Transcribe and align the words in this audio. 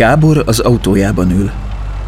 Gábor 0.00 0.42
az 0.46 0.58
autójában 0.58 1.30
ül. 1.30 1.50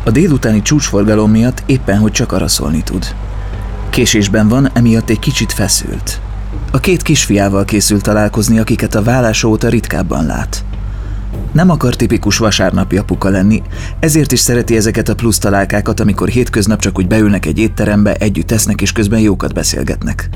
A 0.05 0.11
délutáni 0.11 0.63
csúcsforgalom 0.63 1.31
miatt 1.31 1.63
éppen 1.67 1.99
hogy 1.99 2.13
csak 2.13 2.33
araszolni 2.33 2.83
tud. 2.83 3.15
Késésben 3.91 4.49
van, 4.49 4.71
emiatt 4.73 5.11
egy 5.11 5.19
kicsit 5.19 5.53
feszült. 5.53 6.21
A 6.71 6.79
két 6.79 7.03
kisfiával 7.03 7.65
készül 7.65 8.01
találkozni, 8.01 8.59
akiket 8.59 8.95
a 8.95 9.03
vállás 9.03 9.45
óta 9.45 9.69
ritkábban 9.69 10.27
lát. 10.27 10.65
Nem 11.53 11.71
akar 11.71 11.97
tipikus 11.97 12.39
vasárnapi 12.39 12.97
apuka 12.97 13.29
lenni, 13.29 13.63
ezért 14.01 14.33
is 14.33 14.41
szereti 14.41 14.77
ezeket 14.77 15.09
a 15.09 15.15
plusz 15.15 15.39
találkákat, 15.39 16.01
amikor 16.01 16.29
hétköznap 16.29 16.81
csak 16.81 16.99
úgy 16.99 17.07
beülnek 17.07 17.47
egy 17.47 17.59
étterembe, 17.59 18.15
együtt 18.15 18.47
tesznek 18.47 18.81
és 18.81 18.93
közben 18.93 19.21
jókat 19.21 19.55
beszélgetnek. 19.55 20.29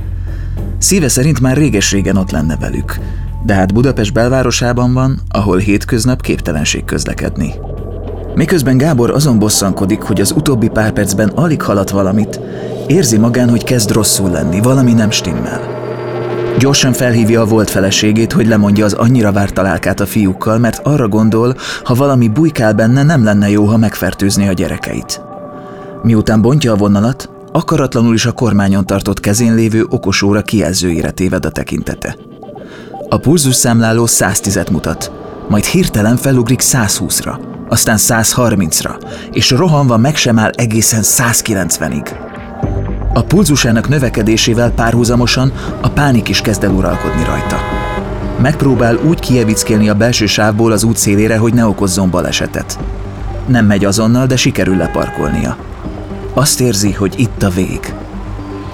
Szíve 0.79 1.09
szerint 1.09 1.41
már 1.41 1.57
réges-régen 1.57 2.17
ott 2.17 2.31
lenne 2.31 2.57
velük, 2.57 2.99
de 3.47 3.55
hát 3.55 3.75
Budapest 3.75 4.13
belvárosában 4.13 4.93
van, 4.93 5.21
ahol 5.29 5.59
hétköznap 5.59 6.21
képtelenség 6.21 6.85
közlekedni. 6.85 7.55
Miközben 8.35 8.77
Gábor 8.77 9.11
azon 9.11 9.39
bosszankodik, 9.39 10.01
hogy 10.03 10.21
az 10.21 10.31
utóbbi 10.31 10.69
pár 10.69 10.93
percben 10.93 11.29
alig 11.29 11.63
halat 11.63 11.91
valamit, 11.91 12.41
érzi 12.87 13.17
magán, 13.19 13.49
hogy 13.49 13.65
kezd 13.65 13.91
rosszul 13.91 14.31
lenni, 14.31 14.61
valami 14.61 14.93
nem 14.93 15.11
stimmel. 15.11 15.61
Gyorsan 16.59 16.93
felhívja 16.93 17.41
a 17.41 17.47
volt 17.47 17.71
feleségét, 17.71 18.33
hogy 18.33 18.47
lemondja 18.47 18.85
az 18.85 18.93
annyira 18.93 19.33
várt 19.33 19.55
találkát 19.55 20.01
a 20.01 20.07
fiúkkal, 20.07 20.59
mert 20.59 20.87
arra 20.87 21.09
gondol, 21.09 21.55
ha 21.85 21.95
valami 21.95 22.29
bujkál 22.29 22.73
benne, 22.73 23.03
nem 23.03 23.25
lenne 23.25 23.51
jó, 23.51 23.65
ha 23.65 23.77
megfertőzni 23.77 24.49
a 24.49 24.53
gyerekeit. 24.53 25.21
Miután 26.03 26.43
bontja 26.43 26.73
a 26.73 26.77
vonalat, 26.77 27.31
akaratlanul 27.53 28.15
is 28.15 28.27
a 28.27 28.33
kormányon 28.33 28.87
tartott 28.87 29.21
kezén 29.21 29.55
lévő 29.55 29.87
okosóra 29.89 30.43
kijelzőjére 30.43 31.11
téved 31.11 31.45
a 31.45 31.51
tekintete. 31.51 32.17
A 33.09 33.17
pulzus 33.17 33.55
számláló 33.55 34.07
110-et 34.09 34.71
mutat, 34.71 35.13
majd 35.49 35.65
hirtelen 35.65 36.17
felugrik 36.17 36.61
120-ra, 36.63 37.39
aztán 37.69 37.97
130-ra, 37.99 39.01
és 39.33 39.51
rohanva 39.51 39.97
meg 39.97 40.17
sem 40.17 40.39
áll 40.39 40.51
egészen 40.51 41.01
190-ig. 41.03 42.17
A 43.15 43.23
pulzusának 43.23 43.89
növekedésével 43.89 44.71
párhuzamosan 44.71 45.53
a 45.81 45.89
pánik 45.89 46.29
is 46.29 46.41
kezd 46.41 46.65
el 46.65 46.71
uralkodni 46.71 47.25
rajta. 47.25 47.57
Megpróbál 48.41 48.97
úgy 48.97 49.21
kievickélni 49.21 49.89
a 49.89 49.95
belső 49.95 50.27
sávból 50.27 50.73
az 50.73 50.85
út 50.85 50.97
szélére, 50.97 51.37
hogy 51.37 51.55
ne 51.55 51.67
okozzon 51.67 52.11
balesetet. 52.11 52.79
Nem 53.47 53.67
megy 53.67 53.85
azonnal, 53.85 54.27
de 54.27 54.37
sikerül 54.37 54.77
leparkolnia. 54.77 55.57
Azt 56.35 56.61
érzi, 56.61 56.93
hogy 56.93 57.15
itt 57.17 57.43
a 57.43 57.51
vég. 57.51 57.95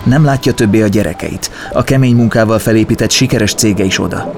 Nem 0.04 0.24
látja 0.24 0.52
többé 0.52 0.82
a 0.82 0.86
gyerekeit, 0.86 1.50
a 1.72 1.82
kemény 1.82 2.14
munkával 2.14 2.58
felépített 2.58 3.10
sikeres 3.10 3.54
cége 3.54 3.84
is 3.84 4.00
oda. 4.00 4.34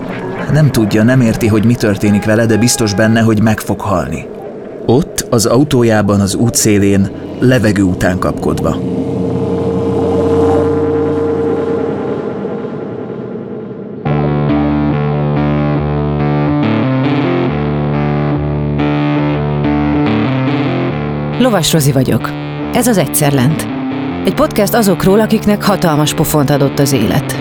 Nem 0.53 0.71
tudja, 0.71 1.03
nem 1.03 1.21
érti, 1.21 1.47
hogy 1.47 1.65
mi 1.65 1.75
történik 1.75 2.25
vele, 2.25 2.47
de 2.47 2.57
biztos 2.57 2.95
benne, 2.95 3.21
hogy 3.21 3.43
meg 3.43 3.61
fog 3.61 3.81
halni. 3.81 4.27
Ott, 4.87 5.27
az 5.31 5.47
autójában 5.47 6.21
az 6.21 6.35
út 6.35 6.55
szélén, 6.55 7.11
levegő 7.39 7.83
után 7.83 8.19
kapkodva. 8.19 8.77
Lovas 21.39 21.73
Rozi 21.73 21.93
vagyok. 21.93 22.31
Ez 22.73 22.87
az 22.87 22.99
Egyszer 22.99 23.33
Lent. 23.33 23.74
Egy 24.25 24.35
podcast 24.35 24.75
azokról, 24.75 25.21
akiknek 25.21 25.63
hatalmas 25.63 26.15
pofont 26.15 26.51
adott 26.51 26.79
az 26.79 26.93
élet. 26.93 27.37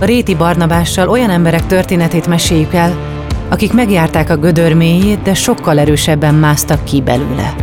A 0.00 0.04
Réti 0.04 0.34
Barnabással 0.34 1.08
olyan 1.08 1.30
emberek 1.30 1.66
történetét 1.66 2.26
meséljük 2.26 2.74
el, 2.74 2.96
akik 3.48 3.72
megjárták 3.72 4.30
a 4.30 4.36
gödör 4.36 4.74
mélyét, 4.74 5.22
de 5.22 5.34
sokkal 5.34 5.78
erősebben 5.78 6.34
másztak 6.34 6.84
ki 6.84 7.02
belőle. 7.02 7.54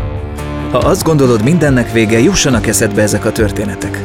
Ha 0.72 0.78
azt 0.78 1.03
gondolod, 1.03 1.44
mindennek 1.44 1.91
vége, 1.91 2.19
jussanak 2.19 2.68
eszedbe 2.68 3.02
ezek 3.02 3.25
a 3.25 3.31
történetek. 3.31 4.03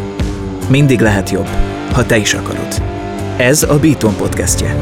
Mindig 0.68 1.00
lehet 1.00 1.30
jobb, 1.30 1.48
ha 1.92 2.06
te 2.06 2.16
is 2.16 2.34
akarod. 2.34 2.82
Ez 3.36 3.62
a 3.62 3.78
Beaton 3.78 4.16
podcastje. 4.16 4.76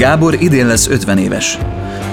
Gábor 0.00 0.36
idén 0.42 0.66
lesz 0.66 0.88
50 0.88 1.18
éves. 1.18 1.58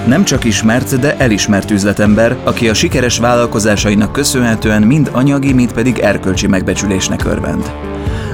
Nem 0.06 0.24
csak 0.24 0.44
ismert, 0.44 0.98
de 0.98 1.16
elismert 1.16 1.70
üzletember, 1.70 2.36
aki 2.44 2.68
a 2.68 2.74
sikeres 2.74 3.18
vállalkozásainak 3.18 4.12
köszönhetően 4.12 4.82
mind 4.82 5.10
anyagi, 5.12 5.52
mind 5.52 5.72
pedig 5.72 5.98
erkölcsi 5.98 6.46
megbecsülésnek 6.46 7.24
örvend. 7.24 7.72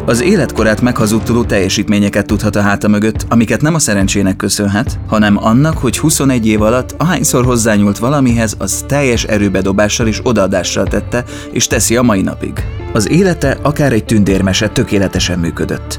Az 0.06 0.22
életkorát 0.22 0.80
meghazudtoló 0.80 1.44
teljesítményeket 1.44 2.26
tudhat 2.26 2.56
a 2.56 2.60
háta 2.60 2.88
mögött, 2.88 3.26
amiket 3.28 3.60
nem 3.60 3.74
a 3.74 3.78
szerencsének 3.78 4.36
köszönhet, 4.36 4.98
hanem 5.06 5.44
annak, 5.44 5.78
hogy 5.78 5.98
21 5.98 6.46
év 6.46 6.62
alatt 6.62 6.94
ahányszor 6.98 7.44
hozzányúlt 7.44 7.98
valamihez, 7.98 8.54
az 8.58 8.84
teljes 8.88 9.24
erőbedobással 9.24 10.06
és 10.06 10.20
odaadással 10.22 10.86
tette, 10.86 11.24
és 11.52 11.66
teszi 11.66 11.96
a 11.96 12.02
mai 12.02 12.22
napig. 12.22 12.52
Az 12.92 13.10
élete 13.10 13.58
akár 13.62 13.92
egy 13.92 14.04
tündérmese 14.04 14.68
tökéletesen 14.68 15.38
működött. 15.38 15.98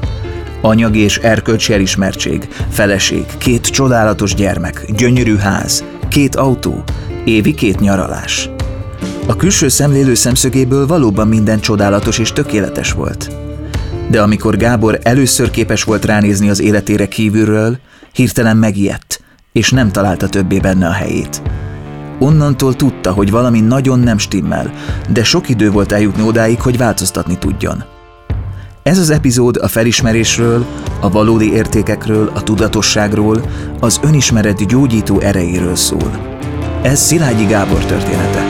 Anyagi 0.60 0.98
és 0.98 1.18
erkölcsi 1.18 1.72
elismertség, 1.72 2.48
feleség, 2.70 3.24
két 3.38 3.66
csodálatos 3.66 4.34
gyermek, 4.34 4.92
gyönyörű 4.96 5.36
ház, 5.36 5.84
két 6.08 6.36
autó, 6.36 6.84
évi 7.24 7.54
két 7.54 7.80
nyaralás. 7.80 8.50
A 9.26 9.36
külső 9.36 9.68
szemlélő 9.68 10.14
szemszögéből 10.14 10.86
valóban 10.86 11.28
minden 11.28 11.60
csodálatos 11.60 12.18
és 12.18 12.32
tökéletes 12.32 12.92
volt. 12.92 13.30
De 14.10 14.22
amikor 14.22 14.56
Gábor 14.56 14.98
először 15.02 15.50
képes 15.50 15.82
volt 15.82 16.04
ránézni 16.04 16.48
az 16.48 16.60
életére 16.60 17.08
kívülről, 17.08 17.78
hirtelen 18.12 18.56
megijedt, 18.56 19.20
és 19.52 19.70
nem 19.70 19.90
találta 19.90 20.28
többé 20.28 20.58
benne 20.58 20.86
a 20.86 20.92
helyét. 20.92 21.42
Onnantól 22.18 22.76
tudta, 22.76 23.12
hogy 23.12 23.30
valami 23.30 23.60
nagyon 23.60 23.98
nem 23.98 24.18
stimmel, 24.18 24.72
de 25.08 25.24
sok 25.24 25.48
idő 25.48 25.70
volt 25.70 25.92
eljutni 25.92 26.22
odáig, 26.22 26.60
hogy 26.60 26.76
változtatni 26.76 27.38
tudjon– 27.38 27.84
ez 28.86 28.98
az 28.98 29.10
epizód 29.10 29.56
a 29.56 29.68
felismerésről, 29.68 30.66
a 31.00 31.10
valódi 31.10 31.52
értékekről, 31.52 32.30
a 32.34 32.42
tudatosságról, 32.42 33.40
az 33.80 34.00
önismeret 34.02 34.66
gyógyító 34.66 35.20
erejéről 35.20 35.74
szól. 35.74 36.38
Ez 36.82 37.00
Szilágyi 37.00 37.44
Gábor 37.44 37.84
története. 37.84 38.44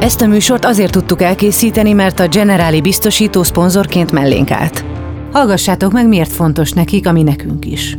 Ezt 0.00 0.20
a 0.20 0.26
műsort 0.26 0.64
azért 0.64 0.92
tudtuk 0.92 1.22
elkészíteni, 1.22 1.92
mert 1.92 2.20
a 2.20 2.28
Generáli 2.28 2.80
biztosító 2.80 3.42
szponzorként 3.42 4.12
mellénk 4.12 4.50
állt. 4.50 4.84
Hallgassátok 5.32 5.92
meg, 5.92 6.08
miért 6.08 6.32
fontos 6.32 6.72
nekik, 6.72 7.06
ami 7.06 7.22
nekünk 7.22 7.66
is. 7.66 7.98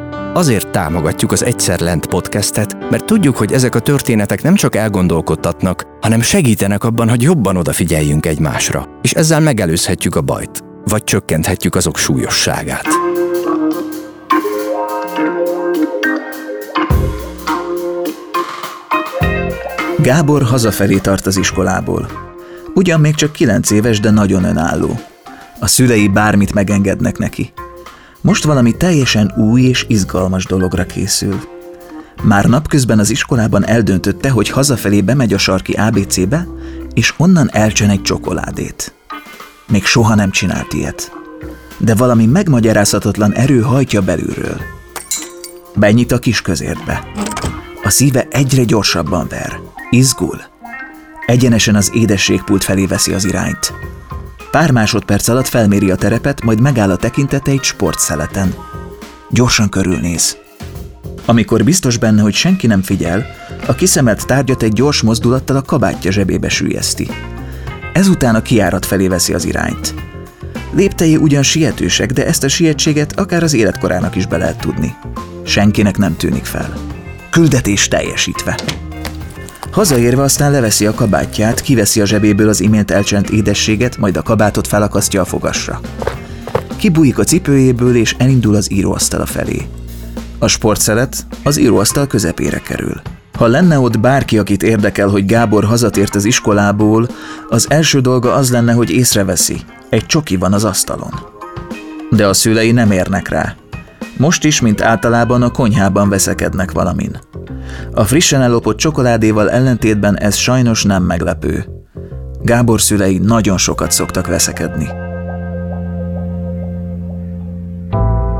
Azért 0.33 0.67
támogatjuk 0.67 1.31
az 1.31 1.43
Egyszer 1.43 1.79
Lent 1.79 2.05
podcastet, 2.05 2.89
mert 2.89 3.05
tudjuk, 3.05 3.37
hogy 3.37 3.51
ezek 3.51 3.75
a 3.75 3.79
történetek 3.79 4.41
nem 4.41 4.55
csak 4.55 4.75
elgondolkodtatnak, 4.75 5.85
hanem 6.01 6.21
segítenek 6.21 6.83
abban, 6.83 7.09
hogy 7.09 7.21
jobban 7.21 7.57
odafigyeljünk 7.57 8.25
egymásra, 8.25 8.87
és 9.01 9.11
ezzel 9.13 9.39
megelőzhetjük 9.39 10.15
a 10.15 10.21
bajt, 10.21 10.63
vagy 10.85 11.03
csökkenthetjük 11.03 11.75
azok 11.75 11.97
súlyosságát. 11.97 12.85
Gábor 19.97 20.43
hazafelé 20.43 20.97
tart 20.97 21.25
az 21.25 21.37
iskolából. 21.37 22.09
Ugyan 22.73 22.99
még 22.99 23.15
csak 23.15 23.31
kilenc 23.31 23.71
éves, 23.71 23.99
de 23.99 24.09
nagyon 24.09 24.43
önálló. 24.43 24.99
A 25.59 25.67
szülei 25.67 26.07
bármit 26.07 26.53
megengednek 26.53 27.17
neki. 27.17 27.53
Most 28.21 28.43
valami 28.43 28.77
teljesen 28.77 29.33
új 29.37 29.61
és 29.61 29.85
izgalmas 29.87 30.45
dologra 30.45 30.85
készül. 30.85 31.39
Már 32.23 32.45
napközben 32.45 32.99
az 32.99 33.09
iskolában 33.09 33.65
eldöntötte, 33.65 34.29
hogy 34.29 34.49
hazafelé 34.49 35.01
bemegy 35.01 35.33
a 35.33 35.37
sarki 35.37 35.73
ABC-be, 35.73 36.47
és 36.93 37.13
onnan 37.17 37.49
elcsen 37.51 37.89
egy 37.89 38.01
csokoládét. 38.01 38.93
Még 39.67 39.85
soha 39.85 40.15
nem 40.15 40.31
csinált 40.31 40.73
ilyet. 40.73 41.11
De 41.77 41.95
valami 41.95 42.25
megmagyarázhatatlan 42.25 43.33
erő 43.33 43.59
hajtja 43.61 44.01
belülről. 44.01 44.61
Benyit 45.75 46.11
a 46.11 46.19
kis 46.19 46.41
közértbe. 46.41 47.07
A 47.83 47.89
szíve 47.89 48.27
egyre 48.29 48.63
gyorsabban 48.63 49.27
ver. 49.29 49.59
Izgul. 49.89 50.41
Egyenesen 51.25 51.75
az 51.75 51.91
édességpult 51.93 52.63
felé 52.63 52.85
veszi 52.85 53.13
az 53.13 53.25
irányt. 53.25 53.73
Pár 54.51 54.71
másodperc 54.71 55.27
alatt 55.27 55.47
felméri 55.47 55.91
a 55.91 55.95
terepet, 55.95 56.43
majd 56.43 56.61
megáll 56.61 56.89
a 56.89 56.95
tekintete 56.95 57.51
egy 57.51 57.63
sportszeleten. 57.63 58.53
Gyorsan 59.29 59.69
körülnéz. 59.69 60.37
Amikor 61.25 61.63
biztos 61.63 61.97
benne, 61.97 62.21
hogy 62.21 62.33
senki 62.33 62.67
nem 62.67 62.81
figyel, 62.81 63.25
a 63.67 63.75
kiszemelt 63.75 64.25
tárgyat 64.25 64.63
egy 64.63 64.73
gyors 64.73 65.01
mozdulattal 65.01 65.55
a 65.55 65.61
kabátja 65.61 66.11
zsebébe 66.11 66.49
sűjeszti. 66.49 67.07
Ezután 67.93 68.35
a 68.35 68.41
kiárat 68.41 68.85
felé 68.85 69.07
veszi 69.07 69.33
az 69.33 69.45
irányt. 69.45 69.93
Léptei 70.73 71.17
ugyan 71.17 71.43
sietősek, 71.43 72.11
de 72.11 72.25
ezt 72.25 72.43
a 72.43 72.47
sietséget 72.47 73.19
akár 73.19 73.43
az 73.43 73.53
életkorának 73.53 74.15
is 74.15 74.25
be 74.25 74.37
lehet 74.37 74.59
tudni. 74.59 74.95
Senkinek 75.43 75.97
nem 75.97 76.17
tűnik 76.17 76.45
fel. 76.45 76.73
Küldetés 77.29 77.87
teljesítve. 77.87 78.55
Hazaérve 79.71 80.21
aztán 80.21 80.51
leveszi 80.51 80.85
a 80.85 80.93
kabátját, 80.93 81.61
kiveszi 81.61 82.01
a 82.01 82.05
zsebéből 82.05 82.49
az 82.49 82.61
imént 82.61 82.91
elcsent 82.91 83.29
édességet, 83.29 83.97
majd 83.97 84.17
a 84.17 84.21
kabátot 84.21 84.67
felakasztja 84.67 85.21
a 85.21 85.25
fogasra. 85.25 85.79
Kibújik 86.77 87.19
a 87.19 87.23
cipőjéből 87.23 87.95
és 87.95 88.15
elindul 88.17 88.55
az 88.55 88.71
íróasztala 88.71 89.25
felé. 89.25 89.67
A 90.39 90.47
sportszelet 90.47 91.25
az 91.43 91.57
íróasztal 91.57 92.07
közepére 92.07 92.59
kerül. 92.59 93.01
Ha 93.37 93.47
lenne 93.47 93.79
ott 93.79 93.99
bárki, 93.99 94.37
akit 94.37 94.63
érdekel, 94.63 95.07
hogy 95.07 95.25
Gábor 95.25 95.63
hazatért 95.63 96.15
az 96.15 96.25
iskolából, 96.25 97.07
az 97.49 97.65
első 97.69 97.99
dolga 97.99 98.33
az 98.33 98.51
lenne, 98.51 98.73
hogy 98.73 98.89
észreveszi. 98.89 99.61
Egy 99.89 100.05
csoki 100.05 100.35
van 100.35 100.53
az 100.53 100.63
asztalon. 100.63 101.13
De 102.09 102.27
a 102.27 102.33
szülei 102.33 102.71
nem 102.71 102.91
érnek 102.91 103.27
rá. 103.29 103.55
Most 104.21 104.43
is, 104.43 104.61
mint 104.61 104.81
általában 104.81 105.41
a 105.41 105.51
konyhában 105.51 106.09
veszekednek 106.09 106.71
valamin. 106.71 107.19
A 107.93 108.03
frissen 108.03 108.41
ellopott 108.41 108.77
csokoládéval 108.77 109.51
ellentétben 109.51 110.17
ez 110.17 110.35
sajnos 110.35 110.83
nem 110.83 111.03
meglepő. 111.03 111.65
Gábor 112.41 112.81
szülei 112.81 113.17
nagyon 113.17 113.57
sokat 113.57 113.91
szoktak 113.91 114.27
veszekedni. 114.27 114.87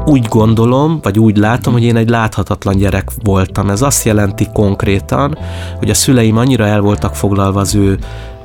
úgy 0.06 0.26
gondolom, 0.30 1.00
vagy 1.02 1.20
úgy 1.20 1.38
látom, 1.38 1.74
hogy 1.74 1.84
én 1.84 1.96
egy 1.96 2.10
láthatatlan 2.10 2.78
gyerek 2.78 3.10
voltam. 3.24 3.70
Ez 3.70 3.82
azt 3.82 4.06
jelenti 4.06 4.48
konkrétan, 4.54 5.38
hogy 5.78 5.90
a 5.90 5.94
szüleim 5.94 6.38
annyira 6.38 6.66
el 6.66 6.82
voltak 6.82 7.16
foglalva 7.16 7.60
az 7.60 7.76
ő 7.76 8.00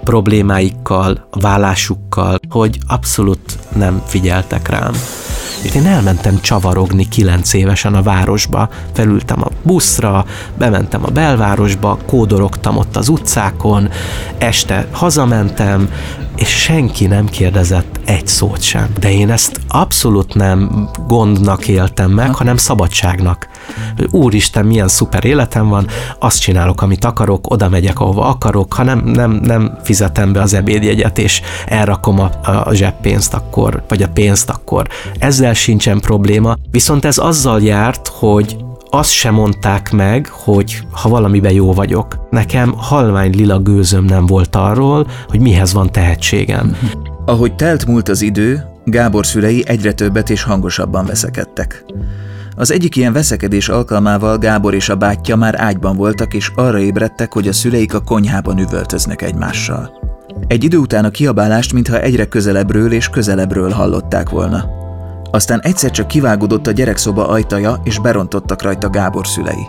problémáikkal, 0.04 1.26
a 1.30 1.40
vállásukkal, 1.40 2.38
hogy 2.48 2.78
abszolút 2.86 3.58
nem 3.74 4.02
figyeltek 4.06 4.68
rám 4.68 4.92
és 5.66 5.74
én 5.74 5.86
elmentem 5.86 6.40
csavarogni 6.40 7.08
kilenc 7.08 7.52
évesen 7.52 7.94
a 7.94 8.02
városba, 8.02 8.68
felültem 8.92 9.42
a 9.42 9.50
buszra, 9.62 10.24
bementem 10.58 11.04
a 11.04 11.10
belvárosba, 11.10 11.98
kódorogtam 12.06 12.76
ott 12.76 12.96
az 12.96 13.08
utcákon, 13.08 13.90
este 14.38 14.86
hazamentem, 14.90 15.90
és 16.36 16.48
senki 16.48 17.06
nem 17.06 17.26
kérdezett 17.26 18.00
egy 18.04 18.26
szót 18.26 18.62
sem. 18.62 18.88
De 19.00 19.12
én 19.12 19.30
ezt 19.30 19.60
abszolút 19.68 20.34
nem 20.34 20.88
gondnak 21.06 21.68
éltem 21.68 22.10
meg, 22.10 22.34
hanem 22.34 22.56
szabadságnak. 22.56 23.48
Úristen, 24.10 24.66
milyen 24.66 24.88
szuper 24.88 25.24
életem 25.24 25.68
van, 25.68 25.86
azt 26.18 26.40
csinálok, 26.40 26.82
amit 26.82 27.04
akarok, 27.04 27.50
oda 27.50 27.68
megyek, 27.68 28.00
ahova 28.00 28.24
akarok, 28.26 28.72
ha 28.72 28.82
nem, 28.82 28.98
nem, 28.98 29.30
nem 29.30 29.78
fizetem 29.82 30.32
be 30.32 30.40
az 30.40 30.54
ebédjegyet, 30.54 31.18
és 31.18 31.42
elrakom 31.66 32.20
a, 32.20 32.30
a 32.64 32.74
zseppénzt 32.74 33.34
akkor, 33.34 33.84
vagy 33.88 34.02
a 34.02 34.08
pénzt 34.08 34.50
akkor. 34.50 34.86
Ezzel 35.18 35.54
sincsen 35.54 36.00
probléma, 36.00 36.56
viszont 36.70 37.04
ez 37.04 37.18
azzal 37.18 37.62
járt, 37.62 38.08
hogy 38.08 38.56
azt 38.96 39.10
sem 39.10 39.34
mondták 39.34 39.90
meg, 39.90 40.28
hogy 40.30 40.86
ha 40.90 41.08
valamiben 41.08 41.52
jó 41.52 41.72
vagyok. 41.72 42.26
Nekem 42.30 42.74
halvány 42.76 43.34
lila 43.34 43.58
gőzöm 43.58 44.04
nem 44.04 44.26
volt 44.26 44.56
arról, 44.56 45.06
hogy 45.28 45.40
mihez 45.40 45.72
van 45.72 45.92
tehetségem. 45.92 46.76
Ahogy 47.24 47.54
telt 47.54 47.86
múlt 47.86 48.08
az 48.08 48.22
idő, 48.22 48.64
Gábor 48.84 49.26
szülei 49.26 49.64
egyre 49.66 49.92
többet 49.92 50.30
és 50.30 50.42
hangosabban 50.42 51.06
veszekedtek. 51.06 51.84
Az 52.56 52.70
egyik 52.70 52.96
ilyen 52.96 53.12
veszekedés 53.12 53.68
alkalmával 53.68 54.38
Gábor 54.38 54.74
és 54.74 54.88
a 54.88 54.96
bátyja 54.96 55.36
már 55.36 55.60
ágyban 55.60 55.96
voltak, 55.96 56.34
és 56.34 56.52
arra 56.54 56.78
ébredtek, 56.78 57.32
hogy 57.32 57.48
a 57.48 57.52
szüleik 57.52 57.94
a 57.94 58.00
konyhában 58.00 58.58
üvöltöznek 58.58 59.22
egymással. 59.22 59.90
Egy 60.46 60.64
idő 60.64 60.76
után 60.76 61.04
a 61.04 61.10
kiabálást, 61.10 61.72
mintha 61.72 62.00
egyre 62.00 62.24
közelebbről 62.24 62.92
és 62.92 63.08
közelebbről 63.08 63.70
hallották 63.70 64.28
volna. 64.28 64.84
Aztán 65.36 65.60
egyszer 65.62 65.90
csak 65.90 66.08
kivágódott 66.08 66.66
a 66.66 66.70
gyerekszoba 66.70 67.28
ajtaja, 67.28 67.80
és 67.84 67.98
berontottak 67.98 68.62
rajta 68.62 68.90
Gábor 68.90 69.26
szülei. 69.26 69.66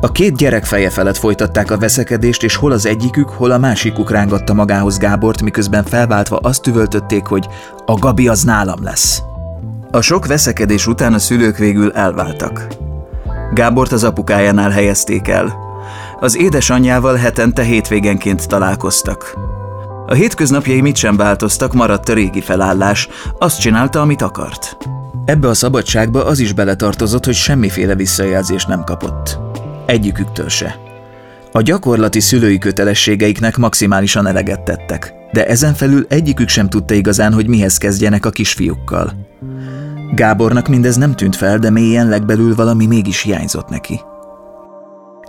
A 0.00 0.12
két 0.12 0.36
gyerek 0.36 0.64
feje 0.64 0.90
felett 0.90 1.16
folytatták 1.16 1.70
a 1.70 1.78
veszekedést, 1.78 2.42
és 2.42 2.56
hol 2.56 2.72
az 2.72 2.86
egyikük, 2.86 3.28
hol 3.28 3.50
a 3.50 3.58
másikuk 3.58 4.10
rángatta 4.10 4.54
magához 4.54 4.98
Gábort, 4.98 5.42
miközben 5.42 5.84
felváltva 5.84 6.36
azt 6.36 6.66
üvöltötték, 6.66 7.26
hogy 7.26 7.48
a 7.86 7.94
Gabi 7.94 8.28
az 8.28 8.42
nálam 8.42 8.82
lesz. 8.82 9.22
A 9.90 10.00
sok 10.00 10.26
veszekedés 10.26 10.86
után 10.86 11.14
a 11.14 11.18
szülők 11.18 11.56
végül 11.56 11.92
elváltak. 11.92 12.66
Gábort 13.54 13.92
az 13.92 14.04
apukájánál 14.04 14.70
helyezték 14.70 15.28
el. 15.28 15.56
Az 16.20 16.36
édesanyjával 16.36 17.16
hetente 17.16 17.62
hétvégenként 17.62 18.48
találkoztak. 18.48 19.34
A 20.10 20.14
hétköznapjai 20.14 20.80
mit 20.80 20.96
sem 20.96 21.16
változtak, 21.16 21.72
maradt 21.72 22.08
a 22.08 22.14
régi 22.14 22.40
felállás, 22.40 23.08
azt 23.38 23.60
csinálta, 23.60 24.00
amit 24.00 24.22
akart. 24.22 24.76
Ebbe 25.24 25.48
a 25.48 25.54
szabadságba 25.54 26.24
az 26.24 26.38
is 26.38 26.52
beletartozott, 26.52 27.24
hogy 27.24 27.34
semmiféle 27.34 27.94
visszajelzést 27.94 28.68
nem 28.68 28.84
kapott. 28.84 29.38
Egyiküktől 29.86 30.48
se. 30.48 30.78
A 31.52 31.60
gyakorlati 31.60 32.20
szülői 32.20 32.58
kötelességeiknek 32.58 33.56
maximálisan 33.56 34.26
eleget 34.26 34.60
tettek, 34.60 35.12
de 35.32 35.46
ezen 35.46 35.74
felül 35.74 36.06
egyikük 36.08 36.48
sem 36.48 36.68
tudta 36.68 36.94
igazán, 36.94 37.32
hogy 37.32 37.48
mihez 37.48 37.76
kezdjenek 37.76 38.26
a 38.26 38.30
kisfiúkkal. 38.30 39.12
Gábornak 40.14 40.68
mindez 40.68 40.96
nem 40.96 41.14
tűnt 41.14 41.36
fel, 41.36 41.58
de 41.58 41.70
mélyen 41.70 42.08
legbelül 42.08 42.54
valami 42.54 42.86
mégis 42.86 43.22
hiányzott 43.22 43.68
neki. 43.68 44.00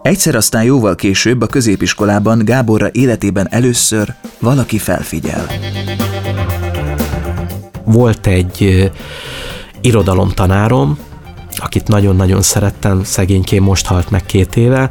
Egyszer 0.02 0.36
aztán 0.36 0.64
jóval 0.64 0.96
később 0.96 1.42
a 1.42 1.48
középiskolában 1.48 2.40
Gáborra 2.46 2.90
életében 2.92 3.48
először 3.50 4.14
valaki 4.40 4.78
felfigyel. 4.78 5.48
Volt 7.84 8.28
egy 8.28 8.92
irodalomtanárom, 9.82 10.98
akit 11.58 11.88
nagyon-nagyon 11.88 12.42
szerettem, 12.42 13.04
szegényként 13.04 13.66
most 13.66 13.86
halt 13.86 14.10
meg 14.10 14.26
két 14.26 14.56
éve, 14.56 14.90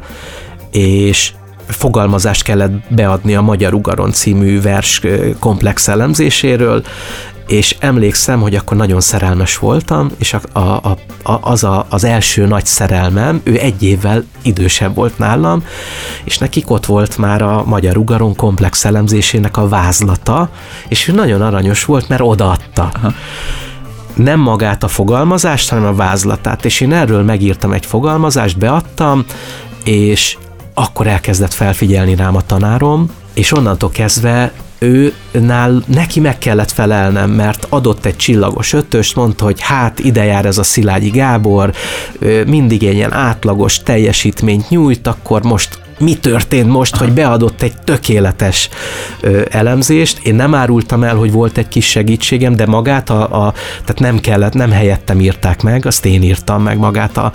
és 0.71 1.33
fogalmazást 1.67 2.43
kellett 2.43 2.71
beadni 2.89 3.35
a 3.35 3.41
Magyar 3.41 3.73
Ugaron 3.73 4.11
című 4.11 4.61
vers 4.61 5.01
komplex 5.39 5.87
elemzéséről, 5.87 6.83
és 7.51 7.75
emlékszem, 7.79 8.41
hogy 8.41 8.55
akkor 8.55 8.77
nagyon 8.77 9.01
szerelmes 9.01 9.57
voltam, 9.57 10.09
és 10.17 10.33
a, 10.33 10.59
a, 10.59 10.97
a, 11.23 11.39
az 11.41 11.63
a, 11.63 11.85
az 11.89 12.03
első 12.03 12.45
nagy 12.45 12.65
szerelmem, 12.65 13.41
ő 13.43 13.57
egy 13.57 13.83
évvel 13.83 14.23
idősebb 14.41 14.95
volt 14.95 15.17
nálam, 15.17 15.63
és 16.23 16.37
nekik 16.37 16.69
ott 16.69 16.85
volt 16.85 17.17
már 17.17 17.41
a 17.41 17.63
Magyar 17.65 17.97
Ugaron 17.97 18.35
komplex 18.35 18.85
elemzésének 18.85 19.57
a 19.57 19.67
vázlata, 19.67 20.49
és 20.87 21.07
ő 21.07 21.13
nagyon 21.13 21.41
aranyos 21.41 21.85
volt, 21.85 22.09
mert 22.09 22.21
odaadta. 22.21 22.91
Aha 22.93 23.13
nem 24.15 24.39
magát 24.39 24.83
a 24.83 24.87
fogalmazást, 24.87 25.69
hanem 25.69 25.85
a 25.85 25.95
vázlatát, 25.95 26.65
és 26.65 26.81
én 26.81 26.93
erről 26.93 27.23
megírtam 27.23 27.71
egy 27.71 27.85
fogalmazást, 27.85 28.57
beadtam, 28.57 29.25
és 29.83 30.37
akkor 30.73 31.07
elkezdett 31.07 31.53
felfigyelni 31.53 32.15
rám 32.15 32.35
a 32.35 32.41
tanárom, 32.41 33.11
és 33.33 33.51
onnantól 33.51 33.89
kezdve 33.89 34.51
őnál 34.81 35.83
neki 35.87 36.19
meg 36.19 36.37
kellett 36.37 36.71
felelnem, 36.71 37.29
mert 37.29 37.65
adott 37.69 38.05
egy 38.05 38.15
csillagos 38.15 38.73
ötöst, 38.73 39.15
mondta, 39.15 39.43
hogy 39.43 39.61
hát 39.61 39.99
ide 39.99 40.23
jár 40.23 40.45
ez 40.45 40.57
a 40.57 40.63
Szilágyi 40.63 41.09
Gábor, 41.09 41.73
mindig 42.45 42.81
ilyen 42.81 43.13
átlagos 43.13 43.79
teljesítményt 43.79 44.69
nyújt, 44.69 45.07
akkor 45.07 45.43
most 45.43 45.79
mi 46.01 46.13
történt 46.13 46.67
most, 46.67 46.95
hogy 46.95 47.11
beadott 47.11 47.61
egy 47.61 47.73
tökéletes 47.83 48.69
ö, 49.21 49.41
elemzést. 49.49 50.19
Én 50.23 50.35
nem 50.35 50.53
árultam 50.53 51.03
el, 51.03 51.15
hogy 51.15 51.31
volt 51.31 51.57
egy 51.57 51.67
kis 51.67 51.85
segítségem, 51.85 52.55
de 52.55 52.65
magát 52.65 53.09
a, 53.09 53.45
a 53.45 53.53
tehát 53.83 53.99
nem 53.99 54.19
kellett, 54.19 54.53
nem 54.53 54.71
helyettem 54.71 55.19
írták 55.19 55.61
meg, 55.61 55.85
azt 55.85 56.05
én 56.05 56.23
írtam 56.23 56.63
meg 56.63 56.77
magát 56.77 57.17
a, 57.17 57.31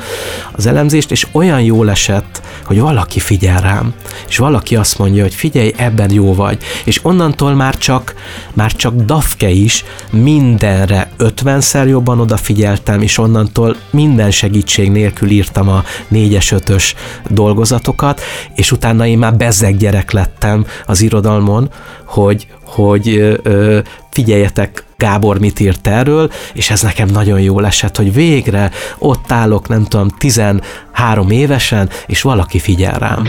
az 0.53 0.67
elemzést, 0.67 1.11
és 1.11 1.27
olyan 1.33 1.63
jól 1.63 1.91
esett, 1.91 2.43
hogy 2.65 2.81
valaki 2.81 3.21
figyel 3.21 3.61
rám, 3.61 3.95
és 4.29 4.39
valaki 4.39 4.77
azt 4.77 4.99
mondja, 4.99 5.23
hogy 5.23 5.35
figyelj, 5.35 5.73
ebben 5.77 6.13
jó 6.13 6.35
vagy, 6.35 6.59
és 6.85 7.05
onnantól 7.05 7.55
már 7.55 7.79
csak, 7.79 8.15
már 8.53 8.73
csak 8.73 8.95
Dafke 8.95 9.49
is 9.49 9.85
mindenre 10.11 11.11
ötvenszer 11.17 11.87
jobban 11.87 12.21
odafigyeltem, 12.21 13.03
és 13.03 13.19
onnantól 13.19 13.77
minden 13.91 14.31
segítség 14.31 14.91
nélkül 14.91 15.31
írtam 15.31 15.69
a 15.69 15.85
négyes, 16.09 16.53
ötös 16.53 16.95
dolgozatokat, 17.29 18.21
és 18.57 18.73
utána 18.73 19.07
én 19.07 19.19
már 19.19 19.37
bezzeg 19.37 19.77
gyerek 19.77 20.11
lettem 20.11 20.67
az 20.87 21.01
irodalmon, 21.01 21.71
hogy, 22.05 22.47
hogy 22.65 23.09
ö, 23.43 23.79
figyeljetek, 24.11 24.85
Gábor 24.97 25.39
mit 25.39 25.61
írt 25.61 25.87
erről, 25.87 26.31
és 26.53 26.71
ez 26.71 26.83
nekem 26.83 27.09
nagyon 27.09 27.41
jól 27.41 27.67
esett, 27.67 27.97
hogy 27.97 28.13
végre 28.13 28.71
ott 28.99 29.33
állok, 29.33 29.69
nem 29.69 29.85
tudom, 29.85 30.09
13 30.09 31.31
évesen, 31.31 31.91
és 32.07 32.23
valaki 32.23 32.59
figyel 32.59 32.99
rám. 32.99 33.27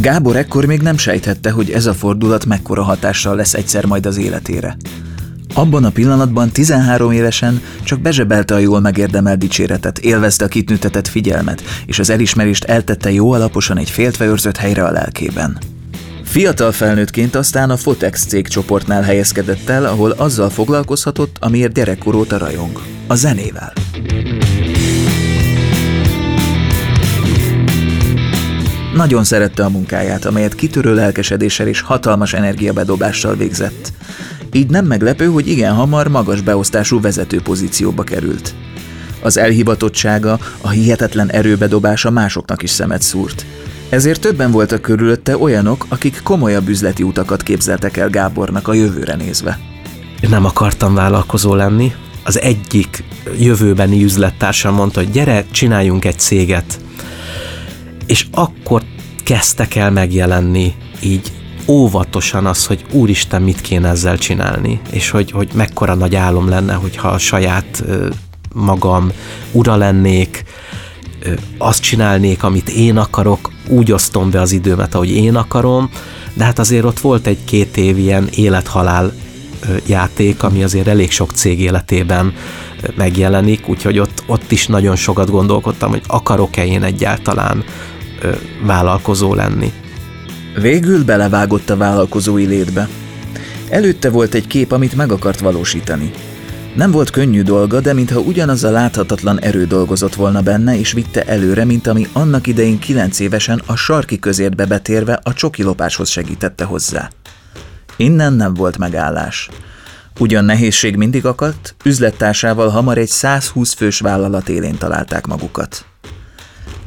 Gábor 0.00 0.36
ekkor 0.36 0.64
még 0.64 0.80
nem 0.80 0.96
sejthette, 0.96 1.50
hogy 1.50 1.70
ez 1.70 1.86
a 1.86 1.94
fordulat 1.94 2.44
mekkora 2.44 2.82
hatással 2.82 3.36
lesz 3.36 3.54
egyszer 3.54 3.84
majd 3.84 4.06
az 4.06 4.16
életére. 4.16 4.76
Abban 5.54 5.84
a 5.84 5.90
pillanatban 5.90 6.50
13 6.50 7.12
évesen 7.12 7.62
csak 7.82 8.00
bezsebelte 8.00 8.54
a 8.54 8.58
jól 8.58 8.80
megérdemelt 8.80 9.38
dicséretet, 9.38 9.98
élvezte 9.98 10.44
a 10.44 10.48
kitüntetett 10.48 11.08
figyelmet, 11.08 11.62
és 11.86 11.98
az 11.98 12.10
elismerést 12.10 12.64
eltette 12.64 13.12
jó 13.12 13.32
alaposan 13.32 13.78
egy 13.78 13.90
féltve 13.90 14.24
őrzött 14.24 14.56
helyre 14.56 14.84
a 14.84 14.90
lelkében. 14.90 15.58
Fiatal 16.24 16.72
felnőttként 16.72 17.34
aztán 17.34 17.70
a 17.70 17.76
Fotex 17.76 18.26
cég 18.26 18.48
csoportnál 18.48 19.02
helyezkedett 19.02 19.68
el, 19.68 19.84
ahol 19.84 20.10
azzal 20.10 20.50
foglalkozhatott, 20.50 21.36
amiért 21.40 21.72
gyerekkor 21.72 22.14
óta 22.14 22.38
rajong. 22.38 22.82
A 23.06 23.14
zenével. 23.14 23.72
Nagyon 28.94 29.24
szerette 29.24 29.64
a 29.64 29.68
munkáját, 29.68 30.24
amelyet 30.24 30.54
kitörő 30.54 30.94
lelkesedéssel 30.94 31.66
és 31.66 31.80
hatalmas 31.80 32.32
energiabedobással 32.32 33.36
végzett. 33.36 33.92
Így 34.52 34.70
nem 34.70 34.86
meglepő, 34.86 35.26
hogy 35.26 35.48
igen 35.48 35.74
hamar 35.74 36.08
magas 36.08 36.40
beosztású 36.40 37.00
vezető 37.00 37.40
pozícióba 37.40 38.02
került. 38.02 38.54
Az 39.22 39.36
elhivatottsága, 39.36 40.38
a 40.60 40.68
hihetetlen 40.68 41.30
erőbedobása 41.30 42.10
másoknak 42.10 42.62
is 42.62 42.70
szemet 42.70 43.02
szúrt. 43.02 43.46
Ezért 43.88 44.20
többen 44.20 44.50
voltak 44.50 44.80
körülötte 44.80 45.38
olyanok, 45.38 45.86
akik 45.88 46.20
komolyabb 46.22 46.68
üzleti 46.68 47.02
utakat 47.02 47.42
képzeltek 47.42 47.96
el 47.96 48.10
Gábornak 48.10 48.68
a 48.68 48.74
jövőre 48.74 49.14
nézve. 49.14 49.58
Nem 50.28 50.44
akartam 50.44 50.94
vállalkozó 50.94 51.54
lenni. 51.54 51.92
Az 52.24 52.40
egyik 52.40 53.04
jövőbeni 53.38 54.02
üzlettársam 54.02 54.74
mondta, 54.74 55.00
hogy 55.00 55.10
gyere, 55.10 55.44
csináljunk 55.50 56.04
egy 56.04 56.18
céget. 56.18 56.80
És 58.06 58.26
akkor 58.32 58.82
kezdtek 59.24 59.74
el 59.74 59.90
megjelenni 59.90 60.74
így 61.02 61.32
óvatosan 61.70 62.46
az, 62.46 62.66
hogy 62.66 62.84
úristen, 62.92 63.42
mit 63.42 63.60
kéne 63.60 63.88
ezzel 63.88 64.18
csinálni, 64.18 64.80
és 64.90 65.10
hogy, 65.10 65.30
hogy 65.30 65.48
mekkora 65.54 65.94
nagy 65.94 66.14
álom 66.14 66.48
lenne, 66.48 66.74
hogyha 66.74 67.08
a 67.08 67.18
saját 67.18 67.84
magam 68.54 69.12
ura 69.52 69.76
lennék, 69.76 70.44
azt 71.58 71.82
csinálnék, 71.82 72.42
amit 72.42 72.68
én 72.68 72.96
akarok, 72.96 73.50
úgy 73.66 73.92
osztom 73.92 74.30
be 74.30 74.40
az 74.40 74.52
időmet, 74.52 74.94
ahogy 74.94 75.10
én 75.10 75.34
akarom, 75.34 75.90
de 76.34 76.44
hát 76.44 76.58
azért 76.58 76.84
ott 76.84 77.00
volt 77.00 77.26
egy-két 77.26 77.76
év 77.76 77.98
ilyen 77.98 78.28
élethalál 78.34 79.12
játék, 79.86 80.42
ami 80.42 80.62
azért 80.62 80.86
elég 80.86 81.10
sok 81.10 81.30
cég 81.32 81.60
életében 81.60 82.34
megjelenik, 82.96 83.68
úgyhogy 83.68 83.98
ott, 83.98 84.22
ott 84.26 84.52
is 84.52 84.66
nagyon 84.66 84.96
sokat 84.96 85.30
gondolkodtam, 85.30 85.90
hogy 85.90 86.02
akarok-e 86.06 86.66
én 86.66 86.82
egyáltalán 86.82 87.64
vállalkozó 88.62 89.34
lenni. 89.34 89.72
Végül 90.60 91.04
belevágott 91.04 91.70
a 91.70 91.76
vállalkozói 91.76 92.46
létbe. 92.46 92.88
Előtte 93.68 94.10
volt 94.10 94.34
egy 94.34 94.46
kép, 94.46 94.72
amit 94.72 94.94
meg 94.94 95.12
akart 95.12 95.40
valósítani. 95.40 96.10
Nem 96.74 96.90
volt 96.90 97.10
könnyű 97.10 97.42
dolga, 97.42 97.80
de 97.80 97.92
mintha 97.92 98.20
ugyanaz 98.20 98.64
a 98.64 98.70
láthatatlan 98.70 99.40
erő 99.40 99.64
dolgozott 99.64 100.14
volna 100.14 100.42
benne, 100.42 100.78
és 100.78 100.92
vitte 100.92 101.22
előre, 101.24 101.64
mint 101.64 101.86
ami 101.86 102.06
annak 102.12 102.46
idején 102.46 102.78
kilenc 102.78 103.18
évesen 103.20 103.62
a 103.66 103.76
sarki 103.76 104.18
közértbe 104.18 104.66
betérve 104.66 105.20
a 105.22 105.32
csokilopáshoz 105.32 106.08
segítette 106.08 106.64
hozzá. 106.64 107.10
Innen 107.96 108.32
nem 108.32 108.54
volt 108.54 108.78
megállás. 108.78 109.48
Ugyan 110.18 110.44
nehézség 110.44 110.96
mindig 110.96 111.26
akadt, 111.26 111.74
üzlettársával 111.84 112.68
hamar 112.68 112.98
egy 112.98 113.08
120 113.08 113.72
fős 113.72 114.00
vállalat 114.00 114.48
élén 114.48 114.78
találták 114.78 115.26
magukat. 115.26 115.84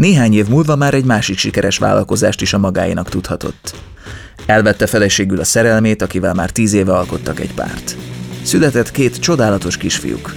Néhány 0.04 0.34
év 0.34 0.48
múlva 0.48 0.76
már 0.76 0.94
egy 0.94 1.06
másik 1.06 1.38
sikeres 1.38 1.78
vállalkozást 1.78 2.42
is 2.42 2.54
a 2.54 2.58
magáénak 2.58 3.10
tudhatott. 3.10 3.76
Elvette 4.46 4.88
feleségül 4.88 5.40
a 5.40 5.44
szerelmét, 5.44 6.02
akivel 6.02 6.34
már 6.34 6.50
tíz 6.50 6.74
éve 6.74 6.94
alkottak 6.94 7.40
egy 7.40 7.54
párt. 7.54 7.98
Született 8.42 8.92
két 8.92 9.20
csodálatos 9.20 9.78
kisfiúk. 9.78 10.34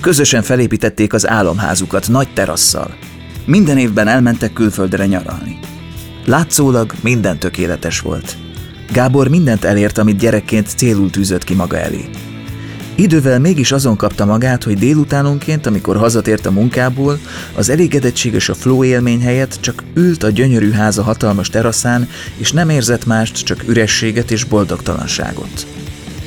Közösen 0.00 0.42
felépítették 0.42 1.12
az 1.12 1.28
álomházukat 1.28 2.08
nagy 2.08 2.32
terasszal. 2.32 2.96
Minden 3.44 3.78
évben 3.78 4.08
elmentek 4.08 4.52
külföldre 4.52 5.06
nyaralni. 5.06 5.58
Látszólag 6.26 6.92
minden 7.02 7.38
tökéletes 7.38 8.00
volt. 8.00 8.36
Gábor 8.92 9.28
mindent 9.28 9.64
elért, 9.64 9.98
amit 9.98 10.18
gyerekként 10.18 10.68
célul 10.76 11.10
tűzött 11.10 11.44
ki 11.44 11.54
maga 11.54 11.78
elé. 11.78 12.08
Idővel 13.00 13.38
mégis 13.38 13.72
azon 13.72 13.96
kapta 13.96 14.24
magát, 14.24 14.64
hogy 14.64 14.78
délutánonként, 14.78 15.66
amikor 15.66 15.96
hazatért 15.96 16.46
a 16.46 16.50
munkából, 16.50 17.18
az 17.54 17.68
elégedettség 17.68 18.34
és 18.34 18.48
a 18.48 18.54
flow 18.54 18.84
élmény 18.84 19.20
helyett 19.20 19.58
csak 19.60 19.84
ült 19.94 20.22
a 20.22 20.30
gyönyörű 20.30 20.70
háza 20.70 21.02
hatalmas 21.02 21.48
teraszán, 21.48 22.08
és 22.36 22.52
nem 22.52 22.68
érzett 22.68 23.06
mást, 23.06 23.44
csak 23.44 23.68
ürességet 23.68 24.30
és 24.30 24.44
boldogtalanságot. 24.44 25.66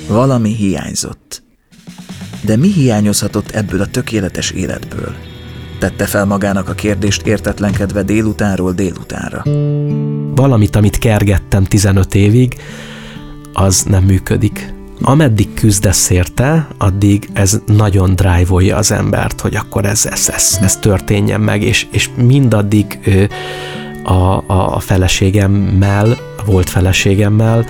Valami 0.08 0.56
hiányzott. 0.56 1.44
De 2.42 2.56
mi 2.56 2.72
hiányozhatott 2.72 3.52
ebből 3.52 3.82
a 3.82 3.88
tökéletes 3.88 4.52
életből? 4.52 5.16
Tette 5.80 6.06
fel 6.06 6.26
magának 6.26 6.70
a 6.70 6.74
kérdést 6.74 7.28
értetlenkedve 7.28 8.04
délutánról 8.04 8.74
délutánra. 8.74 9.44
Valamit, 10.36 10.76
amit 10.76 10.98
kergettem 10.98 11.64
15 11.64 12.16
évig, 12.16 12.56
az 13.54 13.84
nem 13.84 14.04
működik 14.04 14.74
ameddig 15.06 15.54
küzdesz 15.54 16.10
érte, 16.10 16.68
addig 16.78 17.30
ez 17.34 17.60
nagyon 17.66 18.16
drive 18.16 18.76
az 18.76 18.92
embert, 18.92 19.42
hogy 19.42 19.56
akkor 19.56 19.86
ez, 19.86 20.06
ez, 20.06 20.30
ez, 20.36 20.58
ez 20.62 20.78
történjen 20.78 21.42
meg, 21.42 21.62
és, 21.62 21.88
és 21.92 22.10
mindaddig 22.16 23.00
a, 24.04 24.14
a, 24.14 24.76
a 24.76 24.80
feleségemmel, 24.80 26.18
volt 26.46 26.70
feleségemmel 26.70 27.66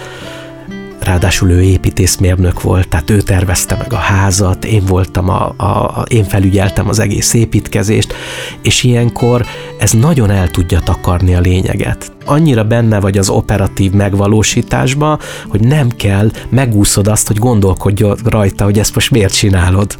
ráadásul 1.03 1.49
ő 1.49 1.61
építészmérnök 1.61 2.61
volt, 2.61 2.87
tehát 2.87 3.09
ő 3.09 3.21
tervezte 3.21 3.75
meg 3.75 3.93
a 3.93 3.97
házat, 3.97 4.65
én 4.65 4.85
voltam 4.85 5.29
a, 5.29 5.53
a, 5.57 5.63
a 5.63 6.05
én 6.07 6.23
felügyeltem 6.23 6.87
az 6.87 6.99
egész 6.99 7.33
építkezést, 7.33 8.13
és 8.61 8.83
ilyenkor 8.83 9.45
ez 9.79 9.91
nagyon 9.91 10.29
el 10.29 10.47
tudja 10.47 10.79
takarni 10.79 11.35
a 11.35 11.39
lényeget. 11.39 12.11
Annyira 12.25 12.63
benne 12.63 12.99
vagy 12.99 13.17
az 13.17 13.29
operatív 13.29 13.91
megvalósításba, 13.91 15.19
hogy 15.47 15.59
nem 15.59 15.89
kell 15.89 16.31
megúszod 16.49 17.07
azt, 17.07 17.27
hogy 17.27 17.37
gondolkodj 17.37 18.05
rajta, 18.23 18.63
hogy 18.63 18.79
ezt 18.79 18.95
most 18.95 19.11
miért 19.11 19.33
csinálod. 19.33 19.97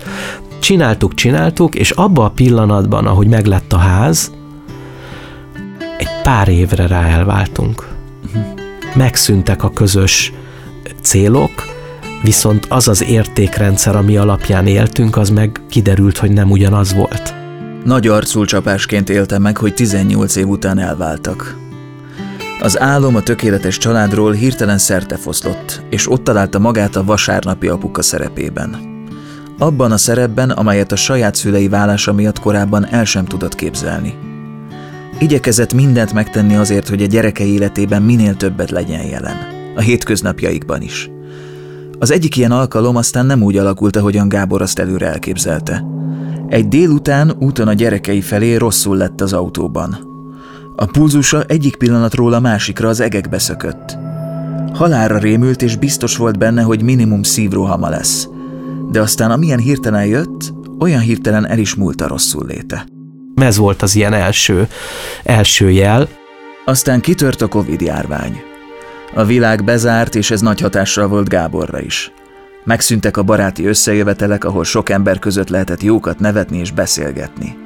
Csináltuk, 0.60 1.14
csináltuk, 1.14 1.76
és 1.76 1.92
abba 1.92 2.26
a 2.26 2.30
pillanatban, 2.30 3.06
ahogy 3.06 3.28
meglett 3.28 3.74
a 3.74 3.78
ház, 3.78 4.32
egy 5.98 6.10
pár 6.24 6.48
évre 6.48 6.88
rá 6.88 7.08
elváltunk. 7.08 7.88
Megszűntek 8.96 9.64
a 9.64 9.70
közös 9.70 10.34
célok, 11.04 11.52
viszont 12.22 12.66
az 12.70 12.88
az 12.88 13.04
értékrendszer, 13.04 13.96
ami 13.96 14.18
alapján 14.18 14.68
éltünk, 14.68 15.18
az 15.18 15.30
meg 15.30 15.62
kiderült, 15.70 16.18
hogy 16.18 16.32
nem 16.32 16.52
ugyanaz 16.52 16.94
volt. 16.94 17.34
Nagy 17.84 18.08
arcul 18.08 18.46
csapásként 18.46 19.10
élte 19.10 19.40
meg, 19.40 19.58
hogy 19.58 19.74
18 19.74 20.36
év 20.36 20.48
után 20.48 20.80
elváltak. 20.80 21.58
Az 22.62 22.80
álom 22.80 23.16
a 23.16 23.22
tökéletes 23.22 23.78
családról 23.78 24.32
hirtelen 24.32 24.78
szerte 24.78 25.18
foszlott, 25.18 25.82
és 25.90 26.12
ott 26.12 26.24
találta 26.24 26.60
magát 26.60 26.96
a 26.96 27.04
vasárnapi 27.04 27.68
apuka 27.68 28.02
szerepében. 28.02 28.92
Abban 29.58 29.92
a 29.92 29.98
szerepben, 29.98 30.50
amelyet 30.50 30.92
a 30.92 30.96
saját 30.96 31.36
szülei 31.36 31.68
válása 31.68 32.14
miatt 32.14 32.40
korábban 32.40 32.88
el 32.88 33.06
sem 33.06 33.26
tudott 33.26 33.56
képzelni. 33.56 34.14
Igyekezett 35.20 35.74
mindent 35.74 36.14
megtenni 36.14 36.56
azért, 36.56 36.90
hogy 36.90 37.02
a 37.02 37.06
gyereke 37.06 37.46
életében 37.46 38.02
minél 38.02 38.36
többet 38.36 38.72
legyen 38.72 39.06
jelen 39.06 39.53
a 39.76 39.82
hétköznapjaikban 39.82 40.82
is. 40.82 41.10
Az 42.00 42.12
egyik 42.12 42.38
ilyen 42.38 42.52
alkalom 42.52 42.96
aztán 42.96 43.26
nem 43.26 43.44
úgy 43.44 43.58
alakult, 43.58 43.96
ahogyan 43.96 44.30
Gábor 44.30 44.62
azt 44.62 44.80
előre 44.80 45.08
elképzelte. 45.08 45.86
Egy 46.48 46.68
délután 46.68 47.36
úton 47.40 47.68
a 47.68 47.74
gyerekei 47.74 48.22
felé 48.22 48.56
rosszul 48.56 48.98
lett 48.98 49.22
az 49.22 49.34
autóban. 49.34 50.12
A 50.76 50.86
pulzusa 50.86 51.44
egyik 51.44 51.76
pillanatról 51.76 52.34
a 52.34 52.40
másikra 52.40 52.88
az 52.88 53.00
egekbe 53.00 53.40
szökött. 53.40 53.98
Halára 54.74 55.18
rémült, 55.18 55.62
és 55.62 55.76
biztos 55.76 56.18
volt 56.18 56.38
benne, 56.38 56.62
hogy 56.62 56.82
minimum 56.82 57.24
szívrohama 57.24 57.90
lesz. 57.90 58.28
De 58.92 59.02
aztán 59.02 59.32
amilyen 59.32 59.60
hirtelen 59.60 60.06
jött, 60.06 60.54
olyan 60.80 61.02
hirtelen 61.02 61.48
el 61.48 61.58
is 61.58 61.76
múlt 61.76 62.02
a 62.02 62.08
rosszul 62.08 62.46
léte. 62.48 62.86
Ez 63.36 63.58
volt 63.58 63.82
az 63.82 63.96
ilyen 63.96 64.14
első, 64.14 64.68
első 65.24 65.72
jel. 65.72 66.08
Aztán 66.66 67.02
kitört 67.02 67.42
a 67.42 67.48
Covid 67.48 67.82
járvány. 67.82 68.53
A 69.16 69.24
világ 69.24 69.64
bezárt, 69.64 70.16
és 70.16 70.32
ez 70.32 70.42
nagy 70.42 70.60
hatással 70.60 71.08
volt 71.08 71.30
Gáborra 71.30 71.82
is. 71.82 72.12
Megszűntek 72.64 73.18
a 73.18 73.24
baráti 73.24 73.66
összejövetelek, 73.66 74.44
ahol 74.44 74.64
sok 74.64 74.90
ember 74.90 75.20
között 75.20 75.50
lehetett 75.50 75.82
jókat 75.82 76.20
nevetni 76.20 76.58
és 76.58 76.72
beszélgetni. 76.72 77.58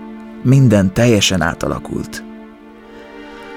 Minden 0.43 0.93
teljesen 0.93 1.41
átalakult. 1.41 2.23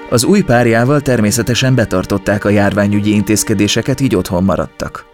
Az 0.09 0.23
új 0.23 0.41
párjával 0.41 1.01
természetesen 1.01 1.75
betartották 1.75 2.45
a 2.45 2.49
járványügyi 2.49 3.13
intézkedéseket, 3.13 3.99
így 3.99 4.15
otthon 4.15 4.43
maradtak. 4.43 5.05